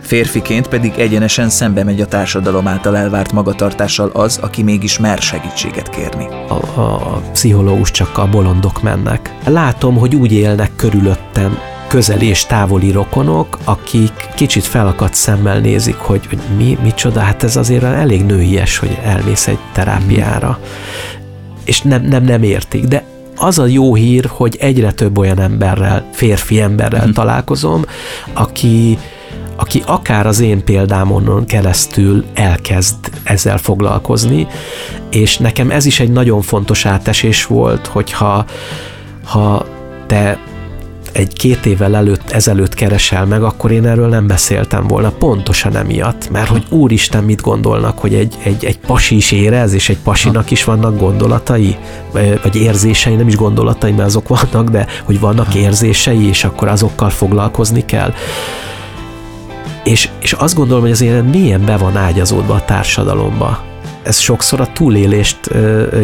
Férfiként 0.00 0.68
pedig 0.68 0.92
egyenesen 0.96 1.48
szembe 1.48 1.84
megy 1.84 2.00
a 2.00 2.06
társadalom 2.06 2.66
által 2.66 2.96
elvárt 2.96 3.32
magatartással 3.32 4.10
az, 4.12 4.38
aki 4.42 4.62
mégis 4.62 4.98
mer 4.98 5.18
segítséget 5.18 5.88
kérni. 5.88 6.26
A, 6.48 6.80
a, 6.80 7.22
pszichológus 7.32 7.90
csak 7.90 8.18
a 8.18 8.28
bolondok 8.28 8.82
mennek. 8.82 9.34
Látom, 9.46 9.96
hogy 9.96 10.14
úgy 10.14 10.32
élnek 10.32 10.70
körülöttem, 10.76 11.58
közeli 11.90 12.26
és 12.26 12.46
távoli 12.46 12.90
rokonok, 12.90 13.58
akik 13.64 14.12
kicsit 14.34 14.64
felakadt 14.64 15.14
szemmel 15.14 15.58
nézik, 15.58 15.96
hogy, 15.96 16.26
hogy 16.26 16.38
mi, 16.56 16.78
micsoda, 16.82 17.20
hát 17.20 17.42
ez 17.42 17.56
azért 17.56 17.82
elég 17.82 18.24
nőies, 18.24 18.78
hogy 18.78 18.98
elmész 19.04 19.46
egy 19.46 19.58
terápiára. 19.72 20.58
És 21.64 21.80
nem, 21.80 22.02
nem, 22.02 22.24
nem 22.24 22.42
értik, 22.42 22.84
de 22.84 23.04
az 23.36 23.58
a 23.58 23.66
jó 23.66 23.94
hír, 23.94 24.24
hogy 24.28 24.56
egyre 24.60 24.92
több 24.92 25.18
olyan 25.18 25.40
emberrel, 25.40 26.04
férfi 26.12 26.60
emberrel 26.60 27.02
hmm. 27.02 27.12
találkozom, 27.12 27.84
aki, 28.32 28.98
aki 29.56 29.82
akár 29.86 30.26
az 30.26 30.40
én 30.40 30.64
példámon 30.64 31.44
keresztül 31.46 32.24
elkezd 32.34 32.96
ezzel 33.22 33.58
foglalkozni, 33.58 34.46
és 35.10 35.38
nekem 35.38 35.70
ez 35.70 35.86
is 35.86 36.00
egy 36.00 36.12
nagyon 36.12 36.42
fontos 36.42 36.86
átesés 36.86 37.46
volt, 37.46 37.86
hogyha 37.86 38.44
ha 39.24 39.66
te 40.06 40.38
egy-két 41.12 41.66
évvel 41.66 41.96
előtt, 41.96 42.30
ezelőtt 42.30 42.74
keresel 42.74 43.26
meg, 43.26 43.42
akkor 43.42 43.70
én 43.70 43.86
erről 43.86 44.08
nem 44.08 44.26
beszéltem 44.26 44.86
volna, 44.86 45.10
pontosan 45.10 45.76
emiatt, 45.76 46.30
mert 46.30 46.48
hogy 46.48 46.64
úristen 46.68 47.24
mit 47.24 47.40
gondolnak, 47.40 47.98
hogy 47.98 48.14
egy, 48.14 48.34
egy, 48.42 48.64
egy 48.64 48.78
pasi 48.78 49.16
is 49.16 49.30
érez, 49.32 49.72
és 49.72 49.88
egy 49.88 49.98
pasinak 49.98 50.50
is 50.50 50.64
vannak 50.64 50.98
gondolatai, 50.98 51.76
vagy 52.42 52.56
érzései, 52.56 53.14
nem 53.14 53.28
is 53.28 53.36
gondolatai, 53.36 53.92
mert 53.92 54.08
azok 54.08 54.28
vannak, 54.28 54.68
de 54.68 54.86
hogy 55.04 55.20
vannak 55.20 55.54
érzései, 55.54 56.28
és 56.28 56.44
akkor 56.44 56.68
azokkal 56.68 57.10
foglalkozni 57.10 57.84
kell. 57.84 58.12
És, 59.84 60.08
és 60.20 60.32
azt 60.32 60.54
gondolom, 60.54 60.82
hogy 60.82 60.90
az 60.90 61.00
élet 61.00 61.30
milyen 61.30 61.64
be 61.64 61.76
van 61.76 61.96
ágyazódva 61.96 62.54
a 62.54 62.64
társadalomba 62.64 63.69
ez 64.10 64.18
sokszor 64.18 64.60
a 64.60 64.72
túlélést 64.72 65.38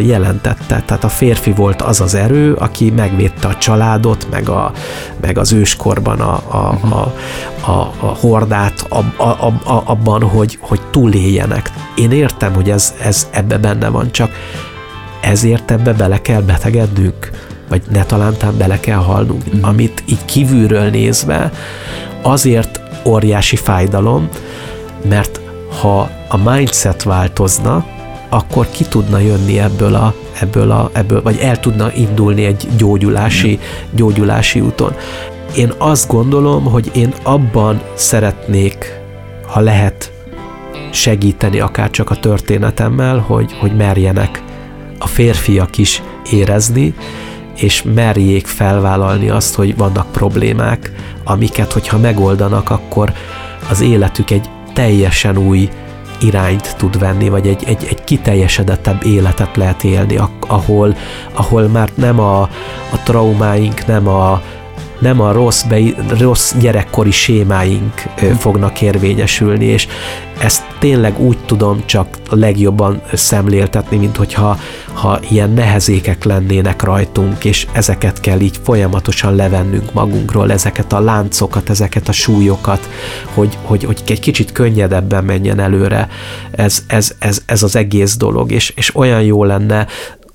jelentette. 0.02 0.82
Tehát 0.86 1.04
a 1.04 1.08
férfi 1.08 1.52
volt 1.52 1.82
az 1.82 2.00
az 2.00 2.14
erő, 2.14 2.52
aki 2.52 2.90
megvédte 2.90 3.48
a 3.48 3.56
családot, 3.56 4.26
meg, 4.30 4.48
a, 4.48 4.72
meg 5.20 5.38
az 5.38 5.52
őskorban 5.52 6.20
a, 6.20 6.32
a, 6.32 6.78
mhm. 6.82 6.92
a, 6.92 7.12
a, 7.66 7.92
a 8.00 8.06
hordát 8.06 8.86
a, 8.88 9.22
a, 9.22 9.46
a, 9.46 9.82
abban, 9.84 10.22
hogy, 10.22 10.58
hogy 10.60 10.80
túléljenek. 10.90 11.70
Én 11.96 12.10
értem, 12.10 12.54
hogy 12.54 12.70
ez, 12.70 12.94
ez 13.02 13.26
ebbe 13.30 13.58
benne 13.58 13.88
van, 13.88 14.10
csak 14.10 14.30
ezért 15.20 15.70
ebbe 15.70 15.92
bele 15.92 16.20
kell 16.20 16.40
betegednünk, 16.40 17.30
vagy 17.68 17.82
ne 17.90 18.04
talántán 18.04 18.56
bele 18.56 18.80
kell 18.80 18.98
halnunk, 18.98 19.42
mm. 19.56 19.62
amit 19.62 20.02
így 20.06 20.24
kívülről 20.24 20.90
nézve 20.90 21.52
azért 22.22 22.80
óriási 23.04 23.56
fájdalom, 23.56 24.28
mert 25.08 25.40
ha 25.80 26.10
a 26.28 26.36
mindset 26.36 27.02
változna, 27.02 27.84
akkor 28.36 28.70
ki 28.70 28.84
tudna 28.84 29.18
jönni 29.18 29.58
ebből 29.58 29.94
a, 29.94 30.14
ebből 30.40 30.70
a, 30.70 30.90
ebből, 30.92 31.22
vagy 31.22 31.38
el 31.38 31.60
tudna 31.60 31.92
indulni 31.92 32.44
egy 32.44 32.68
gyógyulási, 32.76 33.58
gyógyulási 33.90 34.60
úton. 34.60 34.94
Én 35.56 35.72
azt 35.78 36.08
gondolom, 36.08 36.64
hogy 36.64 36.90
én 36.94 37.14
abban 37.22 37.82
szeretnék, 37.94 39.00
ha 39.46 39.60
lehet 39.60 40.12
segíteni 40.90 41.60
akár 41.60 41.90
csak 41.90 42.10
a 42.10 42.16
történetemmel, 42.16 43.18
hogy, 43.18 43.52
hogy 43.60 43.76
merjenek 43.76 44.42
a 44.98 45.06
férfiak 45.06 45.78
is 45.78 46.02
érezni, 46.32 46.94
és 47.54 47.82
merjék 47.94 48.46
felvállalni 48.46 49.28
azt, 49.28 49.54
hogy 49.54 49.76
vannak 49.76 50.12
problémák, 50.12 50.92
amiket, 51.24 51.72
hogyha 51.72 51.98
megoldanak, 51.98 52.70
akkor 52.70 53.12
az 53.70 53.80
életük 53.80 54.30
egy 54.30 54.50
teljesen 54.72 55.38
új 55.38 55.68
irányt 56.20 56.76
tud 56.76 56.98
venni, 56.98 57.28
vagy 57.28 57.46
egy, 57.46 57.64
egy, 57.66 57.86
egy 57.88 58.04
kiteljesedettebb 58.04 59.04
életet 59.04 59.56
lehet 59.56 59.84
élni, 59.84 60.18
ahol, 60.46 60.96
ahol 61.32 61.68
már 61.68 61.88
nem 61.94 62.20
a, 62.20 62.40
a 62.92 63.02
traumáink, 63.04 63.86
nem 63.86 64.08
a, 64.08 64.42
nem 64.98 65.20
a 65.20 65.32
rossz, 65.32 65.62
be, 65.62 65.78
rossz 66.18 66.54
gyerekkori 66.54 67.10
sémáink 67.10 67.94
fognak 68.38 68.80
érvényesülni, 68.80 69.64
és 69.64 69.88
ezt 70.38 70.62
tényleg 70.78 71.20
úgy 71.20 71.38
tudom 71.46 71.82
csak 71.86 72.08
legjobban 72.30 73.02
szemléltetni, 73.12 73.96
mint 73.96 74.16
hogyha 74.16 74.58
ha 74.92 75.20
ilyen 75.30 75.50
nehezékek 75.50 76.24
lennének 76.24 76.82
rajtunk, 76.82 77.44
és 77.44 77.66
ezeket 77.72 78.20
kell 78.20 78.40
így 78.40 78.58
folyamatosan 78.62 79.34
levennünk 79.34 79.92
magunkról, 79.92 80.52
ezeket 80.52 80.92
a 80.92 81.00
láncokat, 81.00 81.70
ezeket 81.70 82.08
a 82.08 82.12
súlyokat, 82.12 82.88
hogy, 83.34 83.58
hogy, 83.62 83.84
hogy 83.84 84.02
egy 84.06 84.20
kicsit 84.20 84.52
könnyedebben 84.52 85.24
menjen 85.24 85.60
előre 85.60 86.08
ez, 86.50 86.82
ez, 86.86 87.14
ez, 87.18 87.42
ez 87.46 87.62
az 87.62 87.76
egész 87.76 88.16
dolog, 88.16 88.52
és, 88.52 88.72
és 88.76 88.96
olyan 88.96 89.22
jó 89.22 89.44
lenne, 89.44 89.86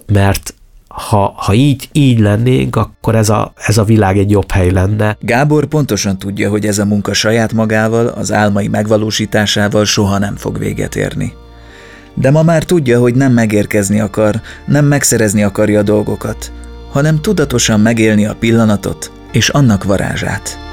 mert 0.06 0.54
ha, 0.94 1.34
ha 1.36 1.54
így, 1.54 1.89
így 1.92 2.20
lennénk, 2.20 2.76
akkor 2.76 3.16
ez 3.16 3.30
a, 3.30 3.54
ez 3.56 3.78
a 3.78 3.84
világ 3.84 4.18
egy 4.18 4.30
jobb 4.30 4.52
hely 4.52 4.72
lenne. 4.72 5.18
Gábor 5.20 5.66
pontosan 5.66 6.18
tudja, 6.18 6.50
hogy 6.50 6.66
ez 6.66 6.80
a 6.80 6.86
munka 6.86 7.14
saját 7.14 7.54
magával, 7.54 8.08
az 8.08 8.32
álmai 8.32 8.68
megvalósításával 8.68 9.86
soha 9.86 10.18
nem 10.18 10.36
fog 10.36 10.58
véget 10.58 10.96
érni. 10.96 11.34
De 12.14 12.32
ma 12.32 12.44
már 12.44 12.64
tudja, 12.64 13.00
hogy 13.00 13.16
nem 13.16 13.34
megérkezni 13.34 14.00
akar, 14.00 14.42
nem 14.66 14.86
megszerezni 14.86 15.44
akarja 15.44 15.80
a 15.80 15.84
dolgokat, 15.84 16.52
hanem 16.92 17.22
tudatosan 17.22 17.80
megélni 17.80 18.26
a 18.26 18.36
pillanatot 18.39 19.12
és 19.32 19.50
annak 19.50 19.84
varázsát. 19.84 20.70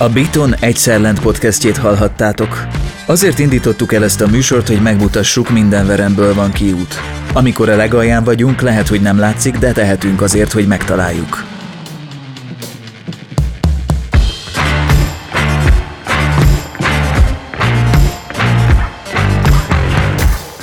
A 0.00 0.08
Biton 0.08 0.54
Egyszerlent 0.60 1.20
podcastjét 1.20 1.76
hallhattátok. 1.76 2.66
Azért 3.06 3.38
indítottuk 3.38 3.92
el 3.92 4.04
ezt 4.04 4.20
a 4.20 4.26
műsort, 4.26 4.68
hogy 4.68 4.82
megmutassuk, 4.82 5.50
minden 5.50 5.86
veremből 5.86 6.34
van 6.34 6.52
kiút. 6.52 6.94
Amikor 7.32 7.68
a 7.68 7.76
legalján 7.76 8.24
vagyunk, 8.24 8.60
lehet, 8.60 8.88
hogy 8.88 9.00
nem 9.00 9.18
látszik, 9.18 9.56
de 9.56 9.72
tehetünk 9.72 10.20
azért, 10.20 10.52
hogy 10.52 10.66
megtaláljuk. 10.66 11.57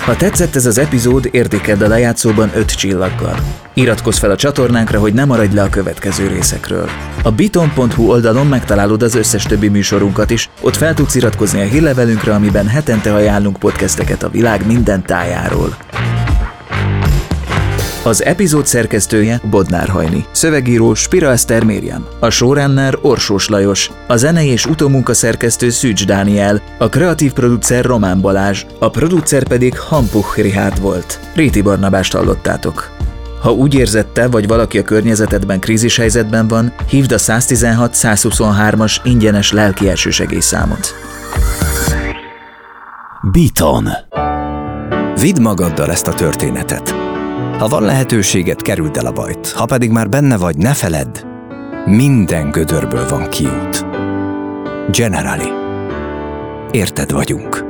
Ha 0.06 0.16
tetszett 0.16 0.56
ez 0.56 0.66
az 0.66 0.78
epizód, 0.78 1.30
értékeld 1.32 1.82
a 1.82 1.88
lejátszóban 1.88 2.52
5 2.56 2.76
csillaggal. 2.76 3.40
Iratkozz 3.74 4.18
fel 4.18 4.32
a 4.32 4.36
csatornánkra, 4.36 5.00
hogy 5.00 5.14
ne 5.14 5.26
maradj 5.26 5.56
le 5.56 5.62
a 5.62 5.70
következő 5.70 6.28
részekről. 6.28 6.90
A 7.24 7.32
biton.hu 7.32 8.10
oldalon 8.10 8.48
megtalálod 8.48 9.04
az 9.04 9.16
összes 9.16 9.44
többi 9.44 9.68
műsorunkat 9.68 10.30
is, 10.30 10.50
ott 10.62 10.76
fel 10.76 10.94
tudsz 10.94 11.16
iratkozni 11.16 11.62
a 11.62 11.66
hírlevelünkre, 11.66 12.34
amiben 12.34 12.68
hetente 12.68 13.14
ajánlunk 13.14 13.58
podcasteket 13.58 14.24
a 14.24 14.30
világ 14.30 14.66
minden 14.66 15.06
tájáról. 15.06 15.78
Az 18.06 18.24
epizód 18.24 18.66
szerkesztője 18.66 19.42
Bodnár 19.50 19.88
Hajni, 19.88 20.26
szövegíró 20.32 20.94
Spira 20.94 21.32
Eszter 21.32 21.64
Mérjam, 21.64 22.06
a 22.20 22.30
showrunner 22.30 22.98
Orsós 23.02 23.50
Lajos, 23.50 23.92
a 24.08 24.16
zenei 24.16 24.48
és 24.48 24.66
utómunka 24.66 25.14
szerkesztő 25.14 25.70
Szűcs 25.70 26.06
Dániel, 26.06 26.62
a 26.78 26.90
kreatív 26.90 27.34
producer 27.34 27.86
Román 27.86 28.22
Balázs, 28.22 28.66
a 28.80 28.90
producer 28.90 29.48
pedig 29.48 29.80
Hampuch 29.80 30.38
Richard 30.38 30.82
volt. 30.82 31.20
Réti 31.36 31.62
Barnabást 31.62 32.14
hallottátok. 32.14 32.92
Ha 33.42 33.52
úgy 33.52 33.74
érzette, 33.74 34.28
vagy 34.28 34.48
valaki 34.48 34.78
a 34.78 34.84
környezetedben 34.84 35.60
krízis 35.60 35.98
helyzetben 35.98 36.48
van, 36.48 36.74
hívd 36.90 37.12
a 37.12 37.18
116-123-as 37.18 38.98
ingyenes 39.04 39.52
lelki 39.52 39.90
elsősegélyszámot. 39.90 40.96
Beaton. 43.32 43.90
Vidd 45.20 45.42
magaddal 45.42 45.92
ezt 45.92 46.08
a 46.08 46.14
történetet. 46.14 47.05
Ha 47.58 47.68
van 47.68 47.84
lehetőséget, 47.84 48.62
kerüld 48.62 48.98
el 48.98 49.06
a 49.06 49.12
bajt. 49.12 49.52
Ha 49.52 49.66
pedig 49.66 49.90
már 49.90 50.10
benne 50.10 50.38
vagy, 50.38 50.58
ne 50.58 50.74
feledd, 50.74 51.26
minden 51.86 52.52
gödörből 52.52 53.08
van 53.08 53.30
kiút. 53.30 53.86
Generali. 54.92 55.50
Érted 56.72 57.12
vagyunk. 57.12 57.64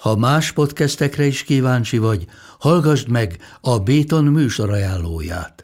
Ha 0.00 0.16
más 0.16 0.52
podcastekre 0.52 1.24
is 1.24 1.42
kíváncsi 1.42 1.98
vagy, 1.98 2.24
hallgassd 2.58 3.08
meg 3.08 3.36
a 3.60 3.78
Béton 3.78 4.24
műsor 4.24 4.70
ajánlóját. 4.70 5.63